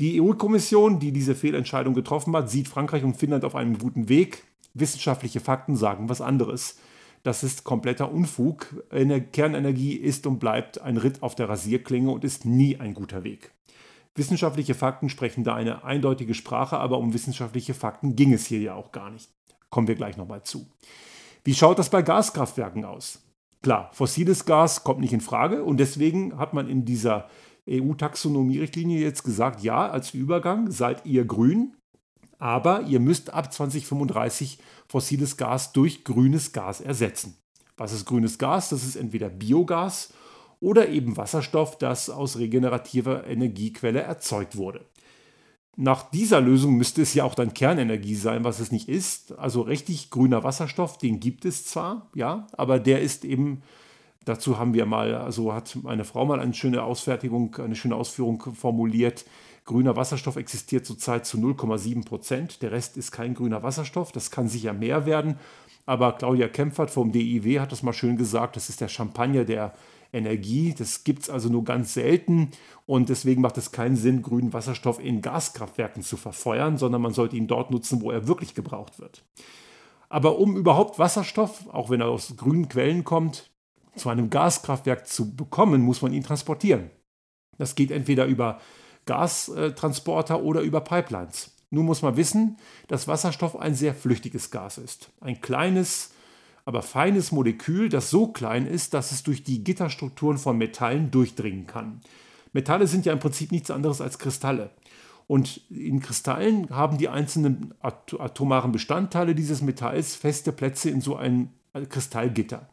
Die 0.00 0.18
EU-Kommission, 0.18 0.98
die 0.98 1.12
diese 1.12 1.34
Fehlentscheidung 1.34 1.92
getroffen 1.92 2.34
hat, 2.34 2.48
sieht 2.48 2.68
Frankreich 2.68 3.04
und 3.04 3.18
Finnland 3.18 3.44
auf 3.44 3.54
einem 3.54 3.76
guten 3.76 4.08
Weg. 4.08 4.44
Wissenschaftliche 4.72 5.40
Fakten 5.40 5.76
sagen 5.76 6.08
was 6.08 6.22
anderes. 6.22 6.78
Das 7.22 7.42
ist 7.42 7.64
kompletter 7.64 8.10
Unfug. 8.10 8.82
Kernenergie 9.32 9.92
ist 9.92 10.26
und 10.26 10.38
bleibt 10.38 10.80
ein 10.80 10.96
Ritt 10.96 11.22
auf 11.22 11.34
der 11.34 11.50
Rasierklinge 11.50 12.10
und 12.10 12.24
ist 12.24 12.46
nie 12.46 12.80
ein 12.80 12.94
guter 12.94 13.24
Weg. 13.24 13.52
Wissenschaftliche 14.14 14.74
Fakten 14.74 15.10
sprechen 15.10 15.44
da 15.44 15.54
eine 15.54 15.84
eindeutige 15.84 16.32
Sprache, 16.32 16.78
aber 16.78 16.96
um 16.96 17.12
wissenschaftliche 17.12 17.74
Fakten 17.74 18.16
ging 18.16 18.32
es 18.32 18.46
hier 18.46 18.60
ja 18.60 18.74
auch 18.74 18.92
gar 18.92 19.10
nicht. 19.10 19.28
Kommen 19.68 19.86
wir 19.86 19.96
gleich 19.96 20.16
nochmal 20.16 20.42
zu. 20.44 20.66
Wie 21.44 21.54
schaut 21.54 21.78
das 21.78 21.90
bei 21.90 22.00
Gaskraftwerken 22.00 22.86
aus? 22.86 23.20
Klar, 23.62 23.90
fossiles 23.92 24.46
Gas 24.46 24.82
kommt 24.82 25.00
nicht 25.00 25.12
in 25.12 25.20
Frage 25.20 25.62
und 25.62 25.76
deswegen 25.76 26.38
hat 26.38 26.54
man 26.54 26.70
in 26.70 26.86
dieser 26.86 27.28
EU-Taxonomie-Richtlinie 27.68 29.00
jetzt 29.00 29.22
gesagt, 29.22 29.62
ja, 29.62 29.88
als 29.88 30.14
Übergang 30.14 30.70
seid 30.70 31.06
ihr 31.06 31.24
grün, 31.24 31.76
aber 32.38 32.82
ihr 32.82 33.00
müsst 33.00 33.32
ab 33.32 33.52
2035 33.52 34.58
fossiles 34.88 35.36
Gas 35.36 35.72
durch 35.72 36.04
grünes 36.04 36.52
Gas 36.52 36.80
ersetzen. 36.80 37.36
Was 37.76 37.92
ist 37.92 38.06
grünes 38.06 38.38
Gas? 38.38 38.70
Das 38.70 38.84
ist 38.84 38.96
entweder 38.96 39.28
Biogas 39.28 40.12
oder 40.60 40.88
eben 40.88 41.16
Wasserstoff, 41.16 41.78
das 41.78 42.10
aus 42.10 42.38
regenerativer 42.38 43.26
Energiequelle 43.26 44.00
erzeugt 44.00 44.56
wurde. 44.56 44.84
Nach 45.76 46.10
dieser 46.10 46.40
Lösung 46.40 46.74
müsste 46.74 47.00
es 47.00 47.14
ja 47.14 47.24
auch 47.24 47.34
dann 47.34 47.54
Kernenergie 47.54 48.14
sein, 48.14 48.44
was 48.44 48.60
es 48.60 48.70
nicht 48.70 48.88
ist. 48.88 49.38
Also 49.38 49.62
richtig 49.62 50.10
grüner 50.10 50.44
Wasserstoff, 50.44 50.98
den 50.98 51.20
gibt 51.20 51.44
es 51.46 51.64
zwar, 51.64 52.10
ja, 52.14 52.46
aber 52.52 52.78
der 52.78 53.00
ist 53.00 53.24
eben, 53.24 53.62
dazu 54.24 54.58
haben 54.58 54.74
wir 54.74 54.86
mal, 54.86 55.14
also 55.14 55.52
hat 55.52 55.76
meine 55.82 56.04
Frau 56.04 56.24
mal 56.24 56.40
eine 56.40 56.54
schöne 56.54 56.82
Ausfertigung, 56.82 57.56
eine 57.56 57.76
schöne 57.76 57.96
Ausführung 57.96 58.40
formuliert. 58.54 59.24
Grüner 59.64 59.96
Wasserstoff 59.96 60.36
existiert 60.36 60.86
zurzeit 60.86 61.26
zu 61.26 61.38
0,7 61.38 62.04
Prozent. 62.04 62.62
Der 62.62 62.72
Rest 62.72 62.96
ist 62.96 63.12
kein 63.12 63.34
grüner 63.34 63.62
Wasserstoff. 63.62 64.12
Das 64.12 64.30
kann 64.30 64.48
sicher 64.48 64.72
mehr 64.72 65.06
werden. 65.06 65.36
Aber 65.86 66.12
Claudia 66.12 66.48
Kempfert 66.48 66.90
vom 66.90 67.12
DIW 67.12 67.60
hat 67.60 67.72
das 67.72 67.82
mal 67.82 67.92
schön 67.92 68.16
gesagt. 68.16 68.56
Das 68.56 68.68
ist 68.68 68.80
der 68.80 68.88
Champagner 68.88 69.44
der 69.44 69.72
Energie. 70.12 70.74
Das 70.76 71.04
gibt 71.04 71.22
es 71.22 71.30
also 71.30 71.48
nur 71.48 71.64
ganz 71.64 71.94
selten 71.94 72.50
und 72.86 73.08
deswegen 73.08 73.42
macht 73.42 73.58
es 73.58 73.72
keinen 73.72 73.96
Sinn, 73.96 74.22
grünen 74.22 74.52
Wasserstoff 74.52 75.02
in 75.02 75.22
Gaskraftwerken 75.22 76.02
zu 76.02 76.16
verfeuern, 76.16 76.76
sondern 76.76 77.02
man 77.02 77.12
sollte 77.12 77.36
ihn 77.36 77.46
dort 77.46 77.70
nutzen, 77.70 78.02
wo 78.02 78.10
er 78.10 78.26
wirklich 78.26 78.54
gebraucht 78.54 78.98
wird. 78.98 79.22
Aber 80.08 80.38
um 80.38 80.56
überhaupt 80.56 80.98
Wasserstoff, 80.98 81.68
auch 81.72 81.90
wenn 81.90 82.00
er 82.00 82.08
aus 82.08 82.34
grünen 82.36 82.68
Quellen 82.68 83.04
kommt, 83.04 83.49
zu 83.96 84.08
einem 84.08 84.30
Gaskraftwerk 84.30 85.06
zu 85.06 85.34
bekommen, 85.34 85.82
muss 85.82 86.02
man 86.02 86.12
ihn 86.12 86.22
transportieren. 86.22 86.90
Das 87.58 87.74
geht 87.74 87.90
entweder 87.90 88.26
über 88.26 88.60
Gastransporter 89.06 90.42
oder 90.42 90.60
über 90.62 90.80
Pipelines. 90.80 91.52
Nun 91.70 91.86
muss 91.86 92.02
man 92.02 92.16
wissen, 92.16 92.56
dass 92.88 93.08
Wasserstoff 93.08 93.56
ein 93.56 93.74
sehr 93.74 93.94
flüchtiges 93.94 94.50
Gas 94.50 94.78
ist. 94.78 95.10
Ein 95.20 95.40
kleines, 95.40 96.10
aber 96.64 96.82
feines 96.82 97.32
Molekül, 97.32 97.88
das 97.88 98.10
so 98.10 98.28
klein 98.28 98.66
ist, 98.66 98.94
dass 98.94 99.12
es 99.12 99.22
durch 99.22 99.44
die 99.44 99.62
Gitterstrukturen 99.62 100.38
von 100.38 100.58
Metallen 100.58 101.10
durchdringen 101.10 101.66
kann. 101.66 102.00
Metalle 102.52 102.86
sind 102.88 103.06
ja 103.06 103.12
im 103.12 103.20
Prinzip 103.20 103.52
nichts 103.52 103.70
anderes 103.70 104.00
als 104.00 104.18
Kristalle. 104.18 104.70
Und 105.28 105.60
in 105.70 106.00
Kristallen 106.00 106.70
haben 106.70 106.98
die 106.98 107.08
einzelnen 107.08 107.72
atomaren 107.80 108.72
Bestandteile 108.72 109.36
dieses 109.36 109.62
Metalls 109.62 110.16
feste 110.16 110.50
Plätze 110.50 110.90
in 110.90 111.00
so 111.00 111.14
einem 111.14 111.50
Kristallgitter. 111.88 112.68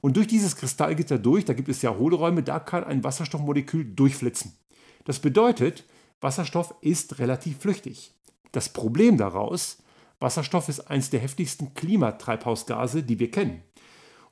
Und 0.00 0.16
durch 0.16 0.26
dieses 0.26 0.56
Kristallgitter 0.56 1.18
durch, 1.18 1.44
da 1.44 1.52
gibt 1.52 1.68
es 1.68 1.82
ja 1.82 1.96
Hohlräume, 1.96 2.42
da 2.42 2.58
kann 2.58 2.84
ein 2.84 3.04
Wasserstoffmolekül 3.04 3.84
durchflitzen. 3.84 4.56
Das 5.04 5.18
bedeutet, 5.18 5.84
Wasserstoff 6.20 6.74
ist 6.80 7.18
relativ 7.18 7.58
flüchtig. 7.58 8.14
Das 8.52 8.68
Problem 8.68 9.16
daraus, 9.16 9.82
Wasserstoff 10.18 10.68
ist 10.68 10.80
eines 10.80 11.10
der 11.10 11.20
heftigsten 11.20 11.74
Klimatreibhausgase, 11.74 13.02
die 13.02 13.18
wir 13.18 13.30
kennen. 13.30 13.62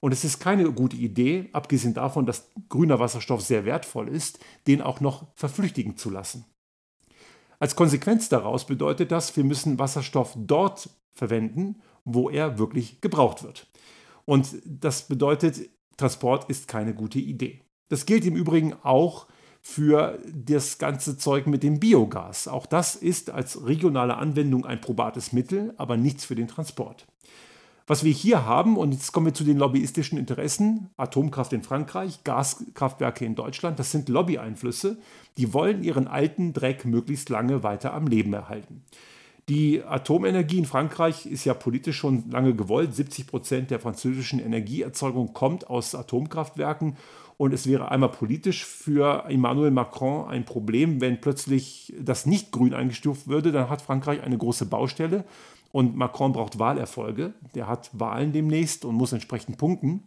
Und 0.00 0.12
es 0.12 0.24
ist 0.24 0.38
keine 0.38 0.70
gute 0.72 0.96
Idee, 0.96 1.48
abgesehen 1.52 1.94
davon, 1.94 2.24
dass 2.24 2.50
grüner 2.68 3.00
Wasserstoff 3.00 3.40
sehr 3.42 3.64
wertvoll 3.64 4.08
ist, 4.08 4.38
den 4.66 4.80
auch 4.80 5.00
noch 5.00 5.26
verflüchtigen 5.34 5.96
zu 5.96 6.10
lassen. 6.10 6.44
Als 7.58 7.74
Konsequenz 7.74 8.28
daraus 8.28 8.66
bedeutet 8.66 9.10
das, 9.10 9.36
wir 9.36 9.42
müssen 9.42 9.78
Wasserstoff 9.78 10.34
dort 10.36 10.90
verwenden, 11.12 11.82
wo 12.04 12.30
er 12.30 12.58
wirklich 12.58 13.00
gebraucht 13.00 13.42
wird. 13.42 13.66
Und 14.28 14.56
das 14.66 15.08
bedeutet, 15.08 15.70
Transport 15.96 16.50
ist 16.50 16.68
keine 16.68 16.92
gute 16.92 17.18
Idee. 17.18 17.62
Das 17.88 18.04
gilt 18.04 18.26
im 18.26 18.36
Übrigen 18.36 18.74
auch 18.82 19.26
für 19.62 20.18
das 20.30 20.76
ganze 20.76 21.16
Zeug 21.16 21.46
mit 21.46 21.62
dem 21.62 21.80
Biogas. 21.80 22.46
Auch 22.46 22.66
das 22.66 22.94
ist 22.94 23.30
als 23.30 23.64
regionale 23.64 24.18
Anwendung 24.18 24.66
ein 24.66 24.82
probates 24.82 25.32
Mittel, 25.32 25.72
aber 25.78 25.96
nichts 25.96 26.26
für 26.26 26.34
den 26.34 26.46
Transport. 26.46 27.06
Was 27.86 28.04
wir 28.04 28.12
hier 28.12 28.44
haben, 28.44 28.76
und 28.76 28.92
jetzt 28.92 29.12
kommen 29.12 29.24
wir 29.24 29.32
zu 29.32 29.44
den 29.44 29.56
lobbyistischen 29.56 30.18
Interessen, 30.18 30.90
Atomkraft 30.98 31.54
in 31.54 31.62
Frankreich, 31.62 32.22
Gaskraftwerke 32.24 33.24
in 33.24 33.34
Deutschland, 33.34 33.78
das 33.78 33.92
sind 33.92 34.10
Lobbyeinflüsse, 34.10 34.98
die 35.38 35.54
wollen 35.54 35.82
ihren 35.82 36.06
alten 36.06 36.52
Dreck 36.52 36.84
möglichst 36.84 37.30
lange 37.30 37.62
weiter 37.62 37.94
am 37.94 38.06
Leben 38.06 38.34
erhalten. 38.34 38.82
Die 39.48 39.82
Atomenergie 39.82 40.58
in 40.58 40.66
Frankreich 40.66 41.24
ist 41.24 41.46
ja 41.46 41.54
politisch 41.54 41.96
schon 41.96 42.30
lange 42.30 42.54
gewollt. 42.54 42.94
70 42.94 43.26
Prozent 43.26 43.70
der 43.70 43.80
französischen 43.80 44.40
Energieerzeugung 44.40 45.32
kommt 45.32 45.70
aus 45.70 45.94
Atomkraftwerken. 45.94 46.96
Und 47.38 47.54
es 47.54 47.66
wäre 47.66 47.90
einmal 47.90 48.10
politisch 48.10 48.66
für 48.66 49.24
Emmanuel 49.28 49.70
Macron 49.70 50.28
ein 50.28 50.44
Problem, 50.44 51.00
wenn 51.00 51.20
plötzlich 51.20 51.94
das 51.98 52.26
nicht 52.26 52.52
grün 52.52 52.74
eingestuft 52.74 53.28
würde. 53.28 53.50
Dann 53.50 53.70
hat 53.70 53.80
Frankreich 53.80 54.22
eine 54.22 54.36
große 54.36 54.66
Baustelle. 54.66 55.24
Und 55.72 55.96
Macron 55.96 56.32
braucht 56.32 56.58
Wahlerfolge. 56.58 57.32
Der 57.54 57.68
hat 57.68 57.90
Wahlen 57.92 58.32
demnächst 58.32 58.84
und 58.84 58.96
muss 58.96 59.12
entsprechend 59.12 59.56
punkten. 59.56 60.02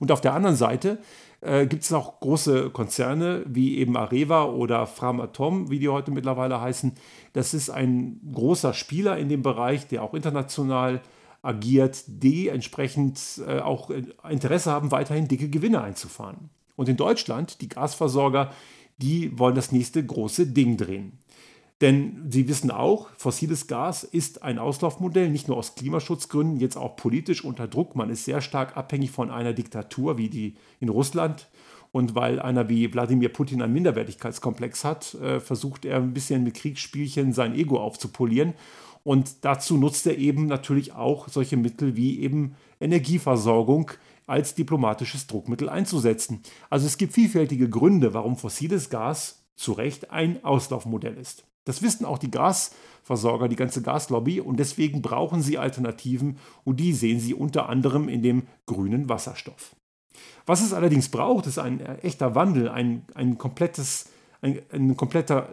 Und 0.00 0.10
auf 0.10 0.20
der 0.20 0.34
anderen 0.34 0.56
Seite 0.56 0.98
äh, 1.40 1.66
gibt 1.66 1.84
es 1.84 1.92
auch 1.92 2.20
große 2.20 2.70
Konzerne 2.70 3.42
wie 3.46 3.78
eben 3.78 3.96
Areva 3.96 4.44
oder 4.44 4.86
Framatom, 4.86 5.70
wie 5.70 5.78
die 5.78 5.88
heute 5.88 6.10
mittlerweile 6.10 6.60
heißen. 6.60 6.92
Das 7.32 7.54
ist 7.54 7.70
ein 7.70 8.20
großer 8.32 8.74
Spieler 8.74 9.18
in 9.18 9.28
dem 9.28 9.42
Bereich, 9.42 9.86
der 9.86 10.02
auch 10.02 10.14
international 10.14 11.00
agiert, 11.42 12.02
die 12.08 12.48
entsprechend 12.48 13.20
äh, 13.46 13.60
auch 13.60 13.90
Interesse 14.28 14.70
haben, 14.70 14.90
weiterhin 14.90 15.28
dicke 15.28 15.48
Gewinne 15.48 15.80
einzufahren. 15.80 16.50
Und 16.76 16.88
in 16.88 16.96
Deutschland, 16.96 17.60
die 17.60 17.68
Gasversorger, 17.68 18.52
die 18.98 19.38
wollen 19.38 19.54
das 19.54 19.72
nächste 19.72 20.04
große 20.04 20.48
Ding 20.48 20.76
drehen. 20.76 21.18
Denn 21.80 22.26
Sie 22.28 22.48
wissen 22.48 22.72
auch, 22.72 23.08
fossiles 23.16 23.68
Gas 23.68 24.02
ist 24.02 24.42
ein 24.42 24.58
Auslaufmodell, 24.58 25.30
nicht 25.30 25.46
nur 25.46 25.56
aus 25.56 25.76
Klimaschutzgründen, 25.76 26.58
jetzt 26.58 26.76
auch 26.76 26.96
politisch 26.96 27.44
unter 27.44 27.68
Druck. 27.68 27.94
Man 27.94 28.10
ist 28.10 28.24
sehr 28.24 28.40
stark 28.40 28.76
abhängig 28.76 29.12
von 29.12 29.30
einer 29.30 29.52
Diktatur 29.52 30.18
wie 30.18 30.28
die 30.28 30.56
in 30.80 30.88
Russland. 30.88 31.48
Und 31.90 32.14
weil 32.14 32.40
einer 32.40 32.68
wie 32.68 32.92
Wladimir 32.92 33.30
Putin 33.30 33.62
einen 33.62 33.72
Minderwertigkeitskomplex 33.72 34.84
hat, 34.84 35.14
äh, 35.14 35.40
versucht 35.40 35.84
er 35.84 35.96
ein 35.96 36.12
bisschen 36.12 36.44
mit 36.44 36.54
Kriegsspielchen 36.54 37.32
sein 37.32 37.54
Ego 37.54 37.80
aufzupolieren. 37.80 38.54
Und 39.04 39.44
dazu 39.44 39.78
nutzt 39.78 40.06
er 40.06 40.18
eben 40.18 40.46
natürlich 40.46 40.92
auch 40.92 41.28
solche 41.28 41.56
Mittel 41.56 41.96
wie 41.96 42.20
eben 42.20 42.56
Energieversorgung 42.80 43.92
als 44.26 44.54
diplomatisches 44.54 45.26
Druckmittel 45.26 45.70
einzusetzen. 45.70 46.42
Also 46.68 46.86
es 46.86 46.98
gibt 46.98 47.14
vielfältige 47.14 47.70
Gründe, 47.70 48.12
warum 48.12 48.36
fossiles 48.36 48.90
Gas 48.90 49.37
zu 49.58 49.72
Recht 49.72 50.10
ein 50.10 50.44
Auslaufmodell 50.44 51.16
ist. 51.18 51.44
Das 51.64 51.82
wissen 51.82 52.06
auch 52.06 52.16
die 52.16 52.30
Gasversorger, 52.30 53.48
die 53.48 53.56
ganze 53.56 53.82
Gaslobby 53.82 54.40
und 54.40 54.58
deswegen 54.58 55.02
brauchen 55.02 55.42
sie 55.42 55.58
Alternativen 55.58 56.38
und 56.64 56.80
die 56.80 56.94
sehen 56.94 57.20
sie 57.20 57.34
unter 57.34 57.68
anderem 57.68 58.08
in 58.08 58.22
dem 58.22 58.46
grünen 58.64 59.10
Wasserstoff. 59.10 59.76
Was 60.46 60.62
es 60.62 60.72
allerdings 60.72 61.10
braucht, 61.10 61.46
ist 61.46 61.58
ein 61.58 61.80
echter 61.80 62.34
Wandel, 62.34 62.70
ein, 62.70 63.04
ein 63.14 63.36
komplettes, 63.36 64.08
ein, 64.40 64.62
eine 64.72 64.94
komplette 64.94 65.48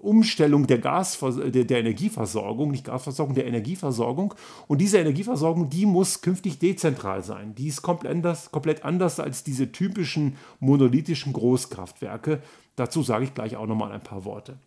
Umstellung 0.00 0.66
der, 0.66 0.78
Gasver 0.78 1.50
der, 1.50 1.64
der 1.64 1.80
Energieversorgung, 1.80 2.70
nicht 2.70 2.86
Gasversorgung, 2.86 3.34
der 3.34 3.46
Energieversorgung. 3.46 4.34
Und 4.66 4.80
diese 4.80 4.98
Energieversorgung, 4.98 5.68
die 5.68 5.86
muss 5.86 6.22
künftig 6.22 6.58
dezentral 6.58 7.22
sein. 7.22 7.54
Die 7.54 7.68
ist 7.68 7.82
komplett 7.82 8.12
anders, 8.12 8.50
komplett 8.50 8.84
anders 8.84 9.20
als 9.20 9.44
diese 9.44 9.72
typischen 9.72 10.36
monolithischen 10.58 11.32
Großkraftwerke. 11.32 12.42
Dazu 12.80 13.02
sage 13.02 13.24
ich 13.24 13.34
gleich 13.34 13.56
auch 13.56 13.66
nochmal 13.66 13.92
ein 13.92 14.02
paar 14.02 14.24
Worte. 14.24 14.58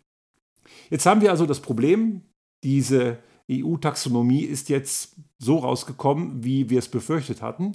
Jetzt 0.88 1.04
haben 1.04 1.20
wir 1.20 1.32
also 1.32 1.46
das 1.46 1.58
Problem, 1.58 2.22
diese 2.62 3.18
EU-Taxonomie 3.50 4.42
ist 4.42 4.68
jetzt 4.68 5.16
so 5.40 5.58
rausgekommen, 5.58 6.44
wie 6.44 6.70
wir 6.70 6.78
es 6.78 6.88
befürchtet 6.88 7.42
hatten. 7.42 7.72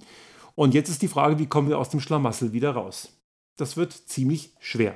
Und 0.55 0.73
jetzt 0.73 0.87
ist 0.87 1.01
die 1.01 1.09
Frage, 1.09 1.39
wie 1.39 1.47
kommen 1.47 1.67
wir 1.67 1.77
aus 1.77 1.89
dem 1.89 1.99
Schlamassel 1.99 2.53
wieder 2.53 2.71
raus? 2.71 3.19
Das 3.57 3.75
wird 3.75 3.91
ziemlich 3.91 4.53
schwer. 4.59 4.95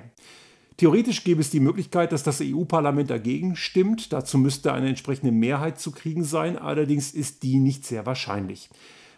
Theoretisch 0.77 1.25
gäbe 1.25 1.41
es 1.41 1.49
die 1.49 1.59
Möglichkeit, 1.59 2.13
dass 2.13 2.23
das 2.23 2.39
EU-Parlament 2.41 3.09
dagegen 3.09 3.57
stimmt. 3.57 4.13
Dazu 4.13 4.37
müsste 4.37 4.71
eine 4.71 4.87
entsprechende 4.87 5.33
Mehrheit 5.33 5.77
zu 5.77 5.91
kriegen 5.91 6.23
sein. 6.23 6.57
Allerdings 6.57 7.11
ist 7.11 7.43
die 7.43 7.59
nicht 7.59 7.85
sehr 7.85 8.05
wahrscheinlich. 8.05 8.69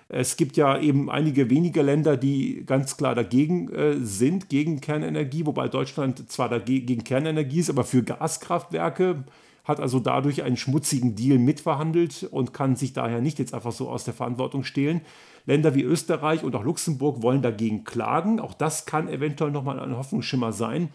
Es 0.07 0.37
gibt 0.37 0.55
ja 0.55 0.77
eben 0.79 1.09
einige 1.09 1.49
wenige 1.49 1.81
Länder, 1.81 2.15
die 2.15 2.63
ganz 2.65 2.95
klar 2.95 3.15
dagegen 3.15 3.73
äh, 3.73 3.95
sind, 3.97 4.49
gegen 4.49 4.79
Kernenergie, 4.79 5.45
wobei 5.45 5.67
Deutschland 5.67 6.29
zwar 6.31 6.47
dagegen, 6.47 6.85
gegen 6.85 7.03
Kernenergie 7.03 7.59
ist, 7.59 7.71
aber 7.71 7.83
für 7.83 8.03
Gaskraftwerke 8.03 9.23
hat 9.63 9.79
also 9.79 9.99
dadurch 9.99 10.43
einen 10.43 10.57
schmutzigen 10.57 11.15
Deal 11.15 11.39
mitverhandelt 11.39 12.27
und 12.29 12.53
kann 12.53 12.75
sich 12.75 12.93
daher 12.93 13.19
nicht 13.19 13.39
jetzt 13.39 13.55
einfach 13.55 13.71
so 13.71 13.89
aus 13.89 14.03
der 14.03 14.13
Verantwortung 14.13 14.63
stehlen. 14.63 15.01
Länder 15.47 15.73
wie 15.73 15.81
Österreich 15.81 16.43
und 16.43 16.55
auch 16.55 16.63
Luxemburg 16.63 17.23
wollen 17.23 17.41
dagegen 17.41 17.83
klagen. 17.83 18.39
Auch 18.39 18.53
das 18.53 18.85
kann 18.85 19.07
eventuell 19.07 19.51
nochmal 19.51 19.79
ein 19.79 19.97
Hoffnungsschimmer 19.97 20.53
sein. 20.53 20.89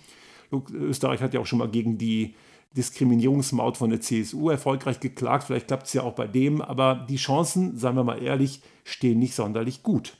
Österreich 0.72 1.20
hat 1.20 1.34
ja 1.34 1.40
auch 1.40 1.46
schon 1.46 1.58
mal 1.58 1.68
gegen 1.68 1.98
die 1.98 2.34
Diskriminierungsmaut 2.76 3.76
von 3.76 3.90
der 3.90 4.00
CSU 4.00 4.50
erfolgreich 4.50 5.00
geklagt. 5.00 5.44
Vielleicht 5.44 5.68
klappt 5.68 5.86
es 5.86 5.92
ja 5.92 6.02
auch 6.02 6.14
bei 6.14 6.26
dem, 6.26 6.62
aber 6.62 7.06
die 7.08 7.16
Chancen, 7.16 7.76
seien 7.76 7.96
wir 7.96 8.04
mal 8.04 8.22
ehrlich, 8.22 8.62
stehen 8.84 9.18
nicht 9.18 9.34
sonderlich 9.34 9.82
gut. 9.82 10.16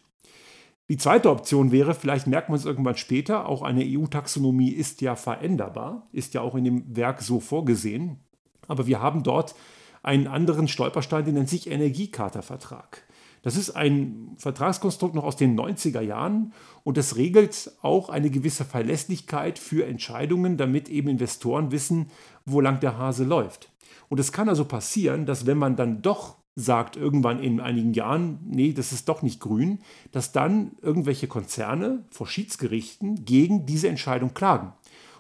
Die 0.89 0.97
zweite 0.97 1.31
Option 1.31 1.71
wäre, 1.71 1.95
vielleicht 1.95 2.27
merkt 2.27 2.49
man 2.49 2.59
es 2.59 2.65
irgendwann 2.65 2.97
später, 2.97 3.49
auch 3.49 3.63
eine 3.63 3.85
EU-Taxonomie 3.85 4.71
ist 4.71 5.01
ja 5.03 5.15
veränderbar, 5.15 6.09
ist 6.11 6.35
ja 6.35 6.41
auch 6.41 6.57
in 6.57 6.65
dem 6.65 6.97
Werk 6.97 7.23
so 7.23 7.39
vorgesehen. 7.39 8.19
Aber 8.67 8.89
wir 8.89 9.01
haben 9.01 9.23
dort 9.23 9.55
einen 10.03 10.27
anderen 10.27 10.67
Stolperstein, 10.67 11.25
der 11.25 11.35
nennt 11.35 11.49
sich 11.49 11.71
Energiecharta-Vertrag. 11.71 13.05
Das 13.43 13.57
ist 13.57 13.71
ein 13.71 14.33
Vertragskonstrukt 14.37 15.15
noch 15.15 15.25
aus 15.25 15.37
den 15.37 15.59
90er 15.59 16.01
Jahren 16.01 16.53
und 16.85 16.97
das 16.97 17.17
regelt 17.17 17.73
auch 17.83 18.11
eine 18.11 18.31
gewisse 18.31 18.65
Verlässlichkeit 18.65 19.59
für 19.59 19.87
Entscheidungen, 19.87 20.57
damit 20.57 20.89
eben 20.89 21.09
Investoren 21.09 21.71
wissen, 21.73 22.11
wo 22.45 22.61
lang 22.61 22.81
der 22.81 22.99
Hase 22.99 23.25
läuft. 23.25 23.71
Und 24.09 24.21
es 24.21 24.33
kann 24.33 24.49
also 24.49 24.65
passieren, 24.65 25.25
dass 25.25 25.47
wenn 25.47 25.59
man 25.59 25.77
dann 25.77 26.03
doch 26.03 26.37
sagt 26.57 26.97
irgendwann 26.97 27.43
in 27.43 27.61
einigen 27.61 27.95
Jahren, 27.95 28.41
nee, 28.45 28.73
das 28.73 28.93
ist 28.93 29.09
doch 29.09 29.23
nicht 29.23 29.41
grün, 29.41 29.79
dass 30.13 30.33
dann 30.33 30.73
irgendwelche 30.83 31.29
Konzerne 31.29 32.05
vor 32.11 32.27
Schiedsgerichten 32.27 33.25
gegen 33.25 33.67
diese 33.67 33.89
Entscheidung 33.89 34.35
klagen. 34.35 34.73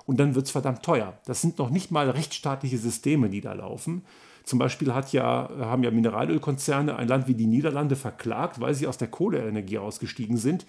Und 0.07 0.19
dann 0.19 0.35
wird 0.35 0.47
es 0.47 0.51
verdammt 0.51 0.83
teuer. 0.83 1.19
Das 1.25 1.41
sind 1.41 1.59
noch 1.59 1.71
nicht 1.71 1.91
mal 1.91 2.11
rechtsstaatliche 2.11 2.79
Systeme, 2.79 3.31
die 3.31 3.41
da 3.41 3.53
laufen. 3.53 4.03
Zum 4.45 4.59
Beispiel 4.59 4.95
hat 4.95 5.13
ja, 5.13 5.49
haben 5.61 5.83
ja 5.83 5.91
Mineralölkonzerne 5.91 6.97
ein 6.97 7.09
Land 7.09 7.29
wie 7.29 7.35
die 7.35 7.47
Niederlande 7.47 7.97
verklagt, 7.97 8.61
weil 8.61 8.75
sie 8.75 8.87
aus 8.87 8.99
der 8.99 9.09
Kohleenergie 9.09 9.79
ausgestiegen 9.79 10.37
sind. 10.37 10.67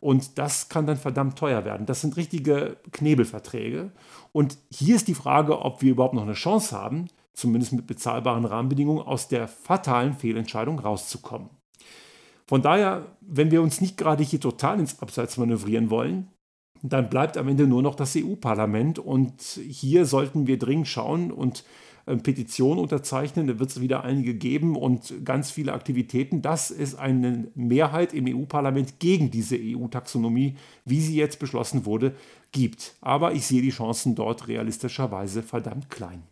Und 0.00 0.38
das 0.38 0.68
kann 0.68 0.86
dann 0.86 0.96
verdammt 0.96 1.38
teuer 1.38 1.64
werden. 1.64 1.86
Das 1.86 2.00
sind 2.00 2.16
richtige 2.16 2.76
Knebelverträge. 2.92 3.90
Und 4.32 4.58
hier 4.70 4.96
ist 4.96 5.08
die 5.08 5.14
Frage, 5.14 5.60
ob 5.60 5.82
wir 5.82 5.90
überhaupt 5.90 6.14
noch 6.14 6.22
eine 6.22 6.34
Chance 6.34 6.76
haben, 6.76 7.08
zumindest 7.32 7.72
mit 7.72 7.86
bezahlbaren 7.86 8.44
Rahmenbedingungen, 8.44 9.02
aus 9.02 9.28
der 9.28 9.48
fatalen 9.48 10.14
Fehlentscheidung 10.14 10.78
rauszukommen. 10.78 11.50
Von 12.46 12.62
daher, 12.62 13.06
wenn 13.20 13.50
wir 13.50 13.60
uns 13.60 13.80
nicht 13.80 13.96
gerade 13.96 14.22
hier 14.22 14.40
total 14.40 14.80
ins 14.80 15.00
Abseits 15.02 15.36
manövrieren 15.36 15.90
wollen, 15.90 16.28
dann 16.82 17.10
bleibt 17.10 17.36
am 17.36 17.48
Ende 17.48 17.66
nur 17.66 17.82
noch 17.82 17.94
das 17.94 18.16
EU-Parlament 18.16 18.98
und 18.98 19.42
hier 19.42 20.06
sollten 20.06 20.46
wir 20.46 20.58
dringend 20.58 20.88
schauen 20.88 21.32
und 21.32 21.64
äh, 22.08 22.16
Petitionen 22.16 22.80
unterzeichnen. 22.80 23.46
Da 23.46 23.58
wird 23.58 23.70
es 23.70 23.80
wieder 23.80 24.04
einige 24.04 24.34
geben 24.34 24.76
und 24.76 25.24
ganz 25.24 25.50
viele 25.50 25.72
Aktivitäten, 25.72 26.42
dass 26.42 26.70
es 26.70 26.94
eine 26.94 27.48
Mehrheit 27.54 28.14
im 28.14 28.26
EU-Parlament 28.26 28.98
gegen 28.98 29.30
diese 29.30 29.56
EU-Taxonomie, 29.56 30.56
wie 30.84 31.00
sie 31.00 31.16
jetzt 31.16 31.38
beschlossen 31.38 31.84
wurde, 31.84 32.14
gibt. 32.52 32.94
Aber 33.00 33.32
ich 33.32 33.46
sehe 33.46 33.62
die 33.62 33.70
Chancen 33.70 34.14
dort 34.14 34.48
realistischerweise 34.48 35.42
verdammt 35.42 35.90
klein. 35.90 36.22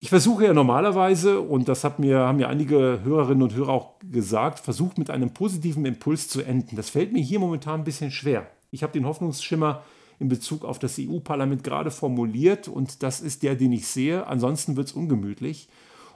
Ich 0.00 0.10
versuche 0.10 0.44
ja 0.44 0.52
normalerweise, 0.52 1.40
und 1.40 1.68
das 1.68 1.82
hat 1.82 1.98
mir, 1.98 2.18
haben 2.18 2.36
mir 2.36 2.48
einige 2.48 3.00
Hörerinnen 3.02 3.42
und 3.42 3.54
Hörer 3.54 3.72
auch 3.72 3.94
gesagt, 4.10 4.60
versucht 4.60 4.98
mit 4.98 5.10
einem 5.10 5.30
positiven 5.30 5.84
Impuls 5.84 6.28
zu 6.28 6.42
enden. 6.42 6.76
Das 6.76 6.90
fällt 6.90 7.12
mir 7.12 7.22
hier 7.22 7.40
momentan 7.40 7.80
ein 7.80 7.84
bisschen 7.84 8.10
schwer. 8.10 8.46
Ich 8.70 8.82
habe 8.82 8.92
den 8.92 9.06
Hoffnungsschimmer 9.06 9.82
in 10.18 10.28
Bezug 10.28 10.64
auf 10.64 10.78
das 10.78 10.98
EU-Parlament 10.98 11.62
gerade 11.64 11.90
formuliert 11.90 12.68
und 12.68 13.02
das 13.02 13.20
ist 13.20 13.42
der, 13.42 13.54
den 13.54 13.72
ich 13.72 13.86
sehe. 13.86 14.26
Ansonsten 14.26 14.76
wird 14.76 14.88
es 14.88 14.92
ungemütlich. 14.92 15.68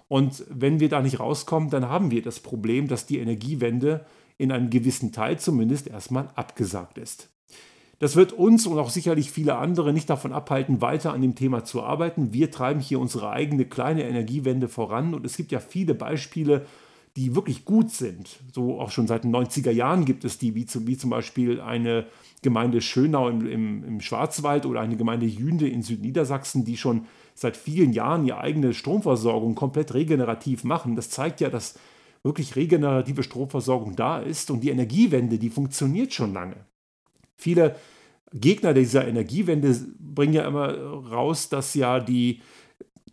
Und 0.09 0.45
wenn 0.49 0.80
wir 0.80 0.88
da 0.88 1.02
nicht 1.02 1.21
rauskommen, 1.21 1.71
dann 1.71 1.88
haben 1.88 2.11
wir 2.11 2.23
das 2.23 2.40
Problem, 2.40 2.88
dass 2.88 3.07
die 3.07 3.19
Energiewende 3.19 4.07
in 4.38 4.50
einem 4.50 4.71
gewissen 4.71 5.12
Teil 5.12 5.38
zumindest 5.38 5.87
erstmal 5.87 6.28
abgesagt 6.35 6.99
ist. 6.99 7.28
Das 8.00 8.16
wird 8.16 8.33
uns 8.33 8.66
und 8.66 8.78
auch 8.78 8.88
sicherlich 8.88 9.30
viele 9.30 9.57
andere 9.57 9.92
nicht 9.92 10.09
davon 10.09 10.33
abhalten, 10.33 10.80
weiter 10.80 11.12
an 11.12 11.21
dem 11.21 11.35
Thema 11.35 11.64
zu 11.64 11.83
arbeiten. 11.83 12.33
Wir 12.33 12.50
treiben 12.50 12.80
hier 12.80 12.99
unsere 12.99 13.30
eigene 13.30 13.66
kleine 13.66 14.04
Energiewende 14.04 14.69
voran 14.69 15.12
und 15.12 15.26
es 15.26 15.37
gibt 15.37 15.52
ja 15.52 15.61
viele 15.61 15.95
Beispiele, 15.95 16.64
die 17.17 17.35
wirklich 17.35 17.64
gut 17.64 17.90
sind. 17.90 18.38
So 18.52 18.81
auch 18.81 18.90
schon 18.90 19.07
seit 19.07 19.25
den 19.25 19.35
90er 19.35 19.71
Jahren 19.71 20.05
gibt 20.05 20.25
es 20.25 20.38
die, 20.38 20.55
wie, 20.55 20.67
zu, 20.67 20.87
wie 20.87 20.97
zum 20.97 21.11
Beispiel 21.11 21.61
eine 21.61 22.07
Gemeinde 22.43 22.81
Schönau 22.81 23.29
im, 23.29 23.47
im, 23.47 23.84
im 23.84 24.00
Schwarzwald 24.00 24.65
oder 24.65 24.80
eine 24.80 24.97
Gemeinde 24.97 25.26
Jünde 25.26 25.69
in 25.69 25.82
Südniedersachsen, 25.82 26.65
die 26.65 26.76
schon 26.76 27.06
seit 27.34 27.56
vielen 27.56 27.93
Jahren 27.93 28.26
ihre 28.26 28.39
eigene 28.39 28.75
Stromversorgung 28.75 29.54
komplett 29.54 29.95
regenerativ 29.95 30.65
machen. 30.65 30.97
Das 30.97 31.11
zeigt 31.11 31.41
ja, 31.41 31.50
dass 31.50 31.78
wirklich 32.23 32.54
regenerative 32.54 33.23
Stromversorgung 33.23 33.97
da 33.97 34.21
ist 34.21 34.50
und 34.50 34.61
die 34.61 34.71
Energiewende, 34.71 35.39
die 35.39 35.50
funktioniert 35.50 36.13
schon 36.13 36.32
lange. 36.32 36.56
Viele 37.37 37.76
Gegner 38.32 38.75
dieser 38.75 39.08
Energiewende 39.08 39.75
bringen 39.99 40.34
ja 40.34 40.47
immer 40.47 40.73
raus, 40.73 41.49
dass 41.49 41.75
ja 41.75 41.99
die 41.99 42.43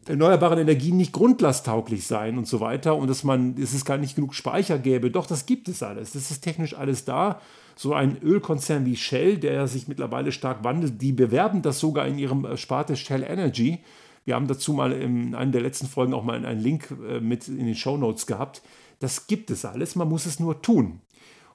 erneuerbaren 0.09 0.59
Energien 0.59 0.97
nicht 0.97 1.11
grundlasttauglich 1.11 2.07
seien 2.07 2.37
und 2.37 2.47
so 2.47 2.59
weiter 2.59 2.95
und 2.95 3.09
dass 3.09 3.23
man, 3.23 3.55
dass 3.55 3.73
es 3.73 3.85
gar 3.85 3.97
nicht 3.97 4.15
genug 4.15 4.33
Speicher 4.33 4.79
gäbe. 4.79 5.11
Doch, 5.11 5.25
das 5.25 5.45
gibt 5.45 5.67
es 5.67 5.83
alles. 5.83 6.13
Das 6.13 6.31
ist 6.31 6.41
technisch 6.41 6.75
alles 6.75 7.05
da. 7.05 7.41
So 7.75 7.93
ein 7.93 8.17
Ölkonzern 8.21 8.85
wie 8.85 8.95
Shell, 8.95 9.37
der 9.37 9.67
sich 9.67 9.87
mittlerweile 9.87 10.31
stark 10.31 10.63
wandelt, 10.63 11.01
die 11.01 11.11
bewerben 11.11 11.61
das 11.61 11.79
sogar 11.79 12.07
in 12.07 12.17
ihrem 12.17 12.45
äh, 12.45 12.57
Sparte 12.57 12.95
Shell 12.95 13.23
Energy. 13.23 13.79
Wir 14.25 14.35
haben 14.35 14.47
dazu 14.47 14.73
mal 14.73 14.91
in 14.91 15.35
einer 15.35 15.51
der 15.51 15.61
letzten 15.61 15.87
Folgen 15.87 16.13
auch 16.13 16.23
mal 16.23 16.43
einen 16.43 16.59
Link 16.59 16.93
äh, 17.07 17.19
mit 17.19 17.47
in 17.47 17.65
den 17.65 17.75
Show 17.75 17.97
Notes 17.97 18.25
gehabt. 18.25 18.61
Das 18.99 19.27
gibt 19.27 19.51
es 19.51 19.63
alles, 19.63 19.95
man 19.95 20.09
muss 20.09 20.25
es 20.25 20.39
nur 20.39 20.61
tun. 20.61 21.01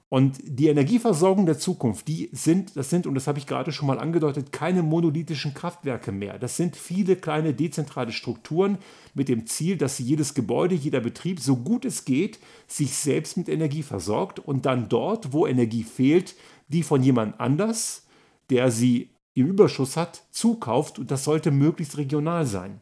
Und 0.09 0.37
die 0.43 0.67
Energieversorgung 0.67 1.47
der 1.47 1.57
Zukunft, 1.57 2.07
die 2.07 2.29
sind, 2.31 2.77
das 2.77 2.91
sind, 2.91 3.07
und 3.07 3.15
das 3.15 3.25
habe 3.25 3.39
ich 3.39 3.47
gerade 3.47 3.71
schon 3.71 3.87
mal 3.87 3.97
angedeutet, 3.97 4.51
keine 4.51 4.83
monolithischen 4.83 5.55
Kraftwerke 5.55 6.11
mehr. 6.11 6.37
Das 6.37 6.55
sind 6.55 6.75
viele 6.75 7.15
kleine 7.15 7.55
dezentrale 7.55 8.11
Strukturen 8.11 8.77
mit 9.15 9.27
dem 9.27 9.47
Ziel, 9.47 9.75
dass 9.75 9.97
jedes 9.97 10.35
Gebäude, 10.35 10.75
jeder 10.75 10.99
Betrieb, 10.99 11.39
so 11.39 11.57
gut 11.57 11.83
es 11.83 12.05
geht, 12.05 12.37
sich 12.67 12.95
selbst 12.95 13.37
mit 13.37 13.49
Energie 13.49 13.81
versorgt 13.81 14.37
und 14.37 14.67
dann 14.67 14.87
dort, 14.87 15.33
wo 15.33 15.47
Energie 15.47 15.83
fehlt, 15.83 16.35
die 16.67 16.83
von 16.83 17.01
jemand 17.01 17.39
anders, 17.39 18.05
der 18.51 18.69
sie 18.69 19.09
im 19.33 19.47
Überschuss 19.47 19.97
hat, 19.97 20.23
zukauft. 20.29 20.99
Und 20.99 21.09
das 21.09 21.23
sollte 21.23 21.49
möglichst 21.49 21.97
regional 21.97 22.45
sein. 22.45 22.81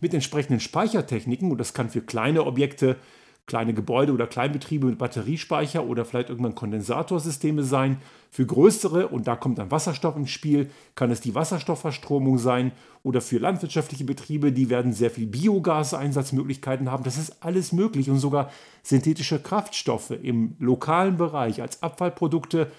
Mit 0.00 0.12
entsprechenden 0.12 0.58
Speichertechniken, 0.58 1.52
und 1.52 1.58
das 1.58 1.72
kann 1.72 1.88
für 1.88 2.02
kleine 2.02 2.44
Objekte 2.44 2.96
kleine 3.46 3.74
Gebäude 3.74 4.12
oder 4.12 4.26
Kleinbetriebe 4.26 4.86
mit 4.86 4.98
Batteriespeicher 4.98 5.84
oder 5.84 6.04
vielleicht 6.04 6.28
irgendwann 6.28 6.54
Kondensatorsysteme 6.54 7.64
sein. 7.64 7.98
Für 8.30 8.46
größere, 8.46 9.08
und 9.08 9.26
da 9.26 9.36
kommt 9.36 9.58
dann 9.58 9.70
Wasserstoff 9.70 10.16
ins 10.16 10.30
Spiel, 10.30 10.70
kann 10.94 11.10
es 11.10 11.20
die 11.20 11.34
Wasserstoffverstromung 11.34 12.38
sein. 12.38 12.72
Oder 13.02 13.20
für 13.20 13.38
landwirtschaftliche 13.38 14.04
Betriebe, 14.04 14.52
die 14.52 14.70
werden 14.70 14.92
sehr 14.92 15.10
viel 15.10 15.26
Biogaseinsatzmöglichkeiten 15.26 16.90
haben. 16.90 17.04
Das 17.04 17.18
ist 17.18 17.42
alles 17.42 17.72
möglich 17.72 18.08
und 18.08 18.18
sogar 18.18 18.50
synthetische 18.82 19.40
Kraftstoffe 19.40 20.12
im 20.12 20.54
lokalen 20.58 21.16
Bereich 21.16 21.60
als 21.60 21.82
Abfallprodukte 21.82 22.70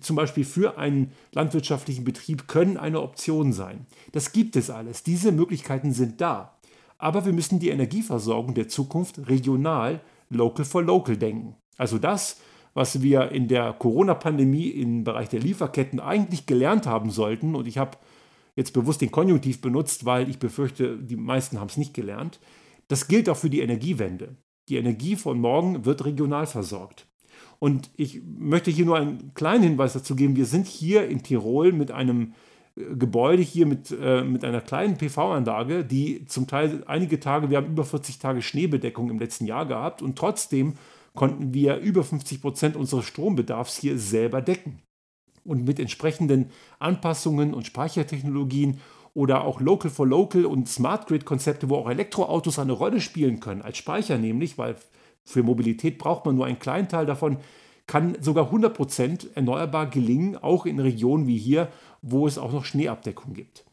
zum 0.00 0.16
Beispiel 0.16 0.44
für 0.44 0.78
einen 0.78 1.12
landwirtschaftlichen 1.32 2.04
Betrieb 2.04 2.48
können 2.48 2.76
eine 2.76 3.00
Option 3.00 3.52
sein. 3.52 3.86
Das 4.10 4.32
gibt 4.32 4.56
es 4.56 4.70
alles. 4.70 5.04
Diese 5.04 5.30
Möglichkeiten 5.30 5.92
sind 5.92 6.20
da. 6.20 6.56
Aber 7.02 7.26
wir 7.26 7.32
müssen 7.32 7.58
die 7.58 7.70
Energieversorgung 7.70 8.54
der 8.54 8.68
Zukunft 8.68 9.28
regional, 9.28 10.00
local 10.30 10.64
for 10.64 10.84
local 10.84 11.16
denken. 11.16 11.56
Also 11.76 11.98
das, 11.98 12.40
was 12.74 13.02
wir 13.02 13.32
in 13.32 13.48
der 13.48 13.72
Corona-Pandemie 13.72 14.68
im 14.68 15.02
Bereich 15.02 15.28
der 15.28 15.40
Lieferketten 15.40 15.98
eigentlich 15.98 16.46
gelernt 16.46 16.86
haben 16.86 17.10
sollten, 17.10 17.56
und 17.56 17.66
ich 17.66 17.76
habe 17.76 17.98
jetzt 18.54 18.72
bewusst 18.72 19.00
den 19.00 19.10
Konjunktiv 19.10 19.60
benutzt, 19.60 20.04
weil 20.04 20.30
ich 20.30 20.38
befürchte, 20.38 20.96
die 20.96 21.16
meisten 21.16 21.58
haben 21.58 21.66
es 21.66 21.76
nicht 21.76 21.92
gelernt, 21.92 22.38
das 22.86 23.08
gilt 23.08 23.28
auch 23.28 23.36
für 23.36 23.50
die 23.50 23.62
Energiewende. 23.62 24.36
Die 24.68 24.76
Energie 24.76 25.16
von 25.16 25.40
morgen 25.40 25.84
wird 25.84 26.04
regional 26.04 26.46
versorgt. 26.46 27.08
Und 27.58 27.90
ich 27.96 28.22
möchte 28.24 28.70
hier 28.70 28.84
nur 28.84 28.96
einen 28.96 29.34
kleinen 29.34 29.64
Hinweis 29.64 29.94
dazu 29.94 30.14
geben. 30.14 30.36
Wir 30.36 30.46
sind 30.46 30.68
hier 30.68 31.08
in 31.08 31.24
Tirol 31.24 31.72
mit 31.72 31.90
einem 31.90 32.34
Gebäude 32.74 33.42
hier 33.42 33.66
mit, 33.66 33.90
äh, 33.90 34.24
mit 34.24 34.44
einer 34.44 34.62
kleinen 34.62 34.96
PV-Anlage, 34.96 35.84
die 35.84 36.24
zum 36.24 36.46
Teil 36.46 36.82
einige 36.86 37.20
Tage, 37.20 37.50
wir 37.50 37.58
haben 37.58 37.66
über 37.66 37.84
40 37.84 38.18
Tage 38.18 38.40
Schneebedeckung 38.40 39.10
im 39.10 39.18
letzten 39.18 39.46
Jahr 39.46 39.66
gehabt 39.66 40.00
und 40.00 40.16
trotzdem 40.16 40.74
konnten 41.14 41.52
wir 41.52 41.76
über 41.78 42.02
50 42.02 42.40
Prozent 42.40 42.76
unseres 42.76 43.04
Strombedarfs 43.04 43.78
hier 43.78 43.98
selber 43.98 44.40
decken. 44.40 44.80
Und 45.44 45.66
mit 45.66 45.80
entsprechenden 45.80 46.50
Anpassungen 46.78 47.52
und 47.52 47.66
Speichertechnologien 47.66 48.80
oder 49.12 49.44
auch 49.44 49.60
Local 49.60 49.90
for 49.90 50.06
Local 50.06 50.46
und 50.46 50.68
Smart 50.68 51.08
Grid 51.08 51.24
Konzepte, 51.24 51.68
wo 51.68 51.76
auch 51.76 51.90
Elektroautos 51.90 52.58
eine 52.58 52.72
Rolle 52.72 53.00
spielen 53.00 53.40
können, 53.40 53.60
als 53.60 53.76
Speicher 53.76 54.16
nämlich, 54.16 54.56
weil 54.56 54.76
für 55.24 55.42
Mobilität 55.42 55.98
braucht 55.98 56.24
man 56.24 56.36
nur 56.36 56.46
einen 56.46 56.58
kleinen 56.58 56.88
Teil 56.88 57.06
davon, 57.06 57.38
kann 57.86 58.16
sogar 58.20 58.52
100% 58.52 59.34
erneuerbar 59.34 59.86
gelingen, 59.86 60.36
auch 60.36 60.64
in 60.64 60.78
Regionen 60.78 61.26
wie 61.26 61.36
hier, 61.36 61.68
wo 62.02 62.26
es 62.26 62.38
auch 62.38 62.52
noch 62.52 62.64
Schneeabdeckung 62.64 63.32
gibt. 63.32 63.64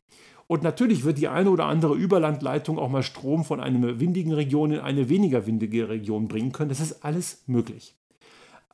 Und 0.47 0.63
natürlich 0.63 1.03
wird 1.03 1.19
die 1.19 1.27
eine 1.27 1.51
oder 1.51 1.65
andere 1.65 1.95
Überlandleitung 1.95 2.79
auch 2.79 2.89
mal 2.89 3.03
Strom 3.03 3.45
von 3.45 3.59
einer 3.59 3.99
windigen 3.99 4.31
Region 4.31 4.71
in 4.71 4.79
eine 4.79 5.09
weniger 5.09 5.45
windige 5.45 5.89
Region 5.89 6.27
bringen 6.27 6.51
können. 6.51 6.69
Das 6.69 6.79
ist 6.79 7.03
alles 7.03 7.43
möglich. 7.45 7.95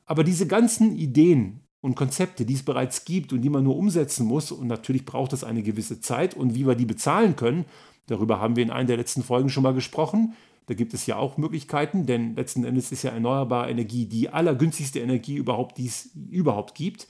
Aber 0.06 0.24
diese 0.24 0.46
ganzen 0.46 0.96
Ideen 0.96 1.60
und 1.82 1.94
Konzepte, 1.94 2.44
die 2.44 2.54
es 2.54 2.62
bereits 2.62 3.04
gibt 3.04 3.32
und 3.32 3.42
die 3.42 3.50
man 3.50 3.62
nur 3.62 3.76
umsetzen 3.76 4.26
muss. 4.26 4.52
Und 4.52 4.68
natürlich 4.68 5.04
braucht 5.04 5.32
es 5.32 5.44
eine 5.44 5.62
gewisse 5.62 6.00
Zeit. 6.00 6.34
Und 6.34 6.54
wie 6.54 6.66
wir 6.66 6.74
die 6.74 6.86
bezahlen 6.86 7.36
können, 7.36 7.64
darüber 8.06 8.40
haben 8.40 8.56
wir 8.56 8.62
in 8.62 8.70
einer 8.70 8.86
der 8.86 8.96
letzten 8.96 9.22
Folgen 9.22 9.50
schon 9.50 9.62
mal 9.62 9.74
gesprochen. 9.74 10.34
Da 10.66 10.74
gibt 10.74 10.94
es 10.94 11.06
ja 11.06 11.16
auch 11.16 11.36
Möglichkeiten, 11.36 12.06
denn 12.06 12.34
letzten 12.34 12.64
Endes 12.64 12.90
ist 12.90 13.04
ja 13.04 13.10
erneuerbare 13.10 13.70
Energie 13.70 14.06
die 14.06 14.30
allergünstigste 14.30 14.98
Energie 14.98 15.36
überhaupt, 15.36 15.78
die 15.78 15.86
es 15.86 16.10
überhaupt 16.28 16.74
gibt. 16.74 17.06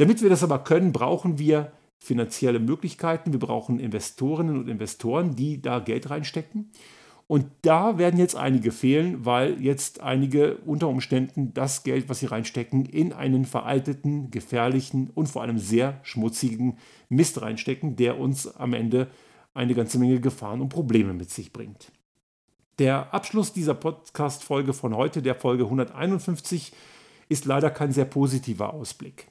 Damit 0.00 0.22
wir 0.22 0.30
das 0.30 0.42
aber 0.42 0.60
können, 0.60 0.92
brauchen 0.92 1.38
wir 1.38 1.72
finanzielle 1.98 2.58
Möglichkeiten, 2.58 3.32
wir 3.32 3.38
brauchen 3.38 3.78
Investorinnen 3.78 4.58
und 4.58 4.66
Investoren, 4.66 5.36
die 5.36 5.60
da 5.60 5.78
Geld 5.78 6.08
reinstecken. 6.08 6.70
Und 7.26 7.44
da 7.60 7.98
werden 7.98 8.18
jetzt 8.18 8.34
einige 8.34 8.72
fehlen, 8.72 9.26
weil 9.26 9.60
jetzt 9.60 10.00
einige 10.00 10.56
unter 10.64 10.88
Umständen 10.88 11.52
das 11.52 11.82
Geld, 11.82 12.08
was 12.08 12.20
sie 12.20 12.26
reinstecken, 12.26 12.86
in 12.86 13.12
einen 13.12 13.44
veralteten, 13.44 14.30
gefährlichen 14.30 15.10
und 15.14 15.28
vor 15.28 15.42
allem 15.42 15.58
sehr 15.58 16.00
schmutzigen 16.02 16.78
Mist 17.10 17.42
reinstecken, 17.42 17.96
der 17.96 18.18
uns 18.18 18.56
am 18.56 18.72
Ende 18.72 19.08
eine 19.52 19.74
ganze 19.74 19.98
Menge 19.98 20.18
Gefahren 20.18 20.62
und 20.62 20.70
Probleme 20.70 21.12
mit 21.12 21.28
sich 21.28 21.52
bringt. 21.52 21.92
Der 22.78 23.12
Abschluss 23.12 23.52
dieser 23.52 23.74
Podcast-Folge 23.74 24.72
von 24.72 24.96
heute, 24.96 25.20
der 25.20 25.34
Folge 25.34 25.64
151, 25.64 26.72
ist 27.28 27.44
leider 27.44 27.68
kein 27.68 27.92
sehr 27.92 28.06
positiver 28.06 28.72
Ausblick. 28.72 29.26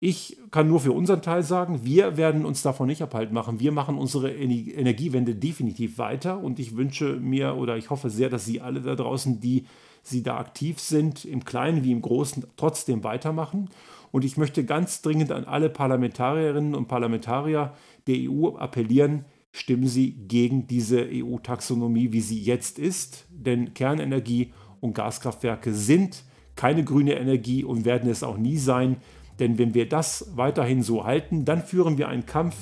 Ich 0.00 0.38
kann 0.52 0.68
nur 0.68 0.78
für 0.78 0.92
unseren 0.92 1.22
Teil 1.22 1.42
sagen, 1.42 1.80
wir 1.82 2.16
werden 2.16 2.44
uns 2.44 2.62
davon 2.62 2.86
nicht 2.86 3.02
abhalten 3.02 3.34
machen. 3.34 3.58
Wir 3.58 3.72
machen 3.72 3.98
unsere 3.98 4.32
Energiewende 4.32 5.34
definitiv 5.34 5.98
weiter 5.98 6.38
und 6.38 6.60
ich 6.60 6.76
wünsche 6.76 7.16
mir 7.16 7.56
oder 7.56 7.76
ich 7.76 7.90
hoffe 7.90 8.08
sehr, 8.08 8.28
dass 8.28 8.44
Sie 8.44 8.60
alle 8.60 8.80
da 8.80 8.94
draußen, 8.94 9.40
die 9.40 9.66
Sie 10.04 10.22
da 10.22 10.38
aktiv 10.38 10.78
sind, 10.78 11.24
im 11.24 11.44
Kleinen 11.44 11.82
wie 11.82 11.90
im 11.90 12.00
Großen, 12.00 12.46
trotzdem 12.56 13.02
weitermachen. 13.02 13.70
Und 14.12 14.24
ich 14.24 14.36
möchte 14.36 14.64
ganz 14.64 15.02
dringend 15.02 15.32
an 15.32 15.44
alle 15.44 15.68
Parlamentarierinnen 15.68 16.76
und 16.76 16.86
Parlamentarier 16.86 17.74
der 18.06 18.16
EU 18.30 18.56
appellieren, 18.56 19.24
stimmen 19.50 19.88
Sie 19.88 20.12
gegen 20.12 20.68
diese 20.68 21.08
EU-Taxonomie, 21.10 22.12
wie 22.12 22.20
sie 22.20 22.40
jetzt 22.40 22.78
ist. 22.78 23.26
Denn 23.30 23.74
Kernenergie 23.74 24.52
und 24.80 24.94
Gaskraftwerke 24.94 25.74
sind 25.74 26.22
keine 26.54 26.84
grüne 26.84 27.14
Energie 27.14 27.64
und 27.64 27.84
werden 27.84 28.08
es 28.08 28.22
auch 28.22 28.36
nie 28.36 28.58
sein. 28.58 28.96
Denn 29.38 29.58
wenn 29.58 29.74
wir 29.74 29.88
das 29.88 30.32
weiterhin 30.34 30.82
so 30.82 31.04
halten, 31.04 31.44
dann 31.44 31.62
führen 31.62 31.98
wir 31.98 32.08
einen 32.08 32.26
Kampf, 32.26 32.56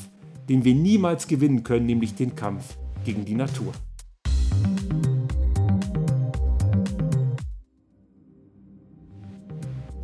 den 0.49 0.65
wir 0.65 0.75
niemals 0.75 1.27
gewinnen 1.27 1.63
können, 1.63 1.87
nämlich 1.87 2.15
den 2.15 2.37
Kampf 2.37 2.77
gegen 3.05 3.25
die 3.25 3.35
Natur. 3.35 3.73